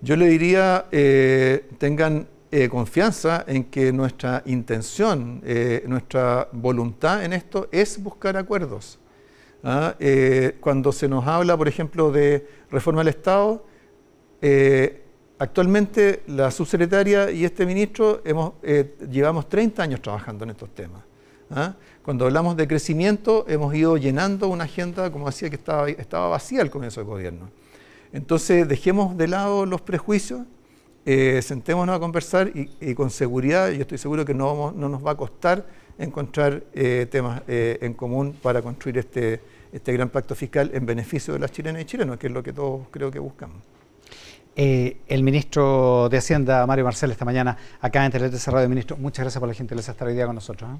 Yo 0.00 0.16
le 0.16 0.26
diría, 0.26 0.86
eh, 0.90 1.68
tengan 1.78 2.26
eh, 2.50 2.68
confianza 2.68 3.44
en 3.46 3.64
que 3.64 3.92
nuestra 3.92 4.42
intención, 4.46 5.40
eh, 5.44 5.84
nuestra 5.86 6.48
voluntad 6.52 7.24
en 7.24 7.32
esto 7.32 7.68
es 7.70 8.02
buscar 8.02 8.36
acuerdos. 8.36 8.98
¿ah? 9.62 9.94
cuando 10.60 10.92
se 10.92 11.08
nos 11.08 11.26
habla, 11.26 11.56
por 11.56 11.68
ejemplo, 11.68 12.10
de 12.10 12.48
reforma 12.70 13.00
del 13.00 13.08
Estado, 13.08 13.64
Actualmente 15.40 16.22
la 16.26 16.50
subsecretaria 16.50 17.30
y 17.30 17.44
este 17.44 17.64
ministro 17.64 18.22
eh, 18.24 18.96
llevamos 19.08 19.48
30 19.48 19.82
años 19.84 20.02
trabajando 20.02 20.42
en 20.42 20.50
estos 20.50 20.74
temas. 20.74 21.02
¿ah? 21.52 21.74
Cuando 22.02 22.24
hablamos 22.24 22.56
de 22.56 22.66
crecimiento 22.66 23.44
hemos 23.46 23.72
ido 23.72 23.96
llenando 23.96 24.48
una 24.48 24.64
agenda, 24.64 25.12
como 25.12 25.26
decía, 25.26 25.48
que 25.48 25.54
estaba, 25.54 26.28
vacía 26.28 26.60
al 26.60 26.70
comienzo 26.70 27.00
del 27.00 27.08
gobierno. 27.08 27.50
Entonces 28.12 28.66
dejemos 28.66 29.16
de 29.16 29.28
lado 29.28 29.64
los 29.64 29.80
prejuicios, 29.80 30.40
eh, 31.06 31.40
sentémonos 31.40 31.94
a 31.96 32.00
conversar 32.00 32.50
y, 32.54 32.94
con 32.94 33.08
seguridad, 33.10 33.70
yo 33.70 33.82
estoy 33.82 33.98
seguro 33.98 34.24
que 34.24 34.34
no, 34.34 34.72
no 34.72 34.88
nos 34.88 35.06
va 35.06 35.12
a 35.12 35.16
costar 35.16 35.64
encontrar 35.98 36.64
eh, 36.74 37.06
temas 37.10 37.42
en 37.46 37.94
común 37.94 38.36
para 38.42 38.60
construir 38.60 38.98
este, 38.98 39.40
este 39.72 39.92
gran 39.92 40.08
pacto 40.08 40.34
fiscal 40.34 40.70
en 40.74 40.84
beneficio 40.84 41.34
de 41.34 41.40
las 41.40 41.52
chilenas 41.52 41.82
y 41.82 41.84
chilenos, 41.84 42.18
que 42.18 42.26
es 42.26 42.32
lo 42.32 42.42
que 42.42 42.52
todos 42.52 42.88
creo 42.90 43.10
que 43.12 43.20
buscamos. 43.20 43.77
Eh, 44.60 44.96
el 45.06 45.22
ministro 45.22 46.08
de 46.08 46.18
Hacienda, 46.18 46.66
Mario 46.66 46.84
Marcel, 46.84 47.12
esta 47.12 47.24
mañana 47.24 47.56
acá 47.80 48.04
en 48.04 48.10
Telete 48.10 48.38
Cerrado, 48.38 48.68
ministro, 48.68 48.96
muchas 48.96 49.22
gracias 49.22 49.38
por 49.38 49.48
la 49.48 49.54
gentileza 49.54 49.92
de 49.92 49.94
estar 49.94 50.08
hoy 50.08 50.14
día 50.14 50.26
con 50.26 50.34
nosotros. 50.34 50.68
¿eh? 50.68 50.78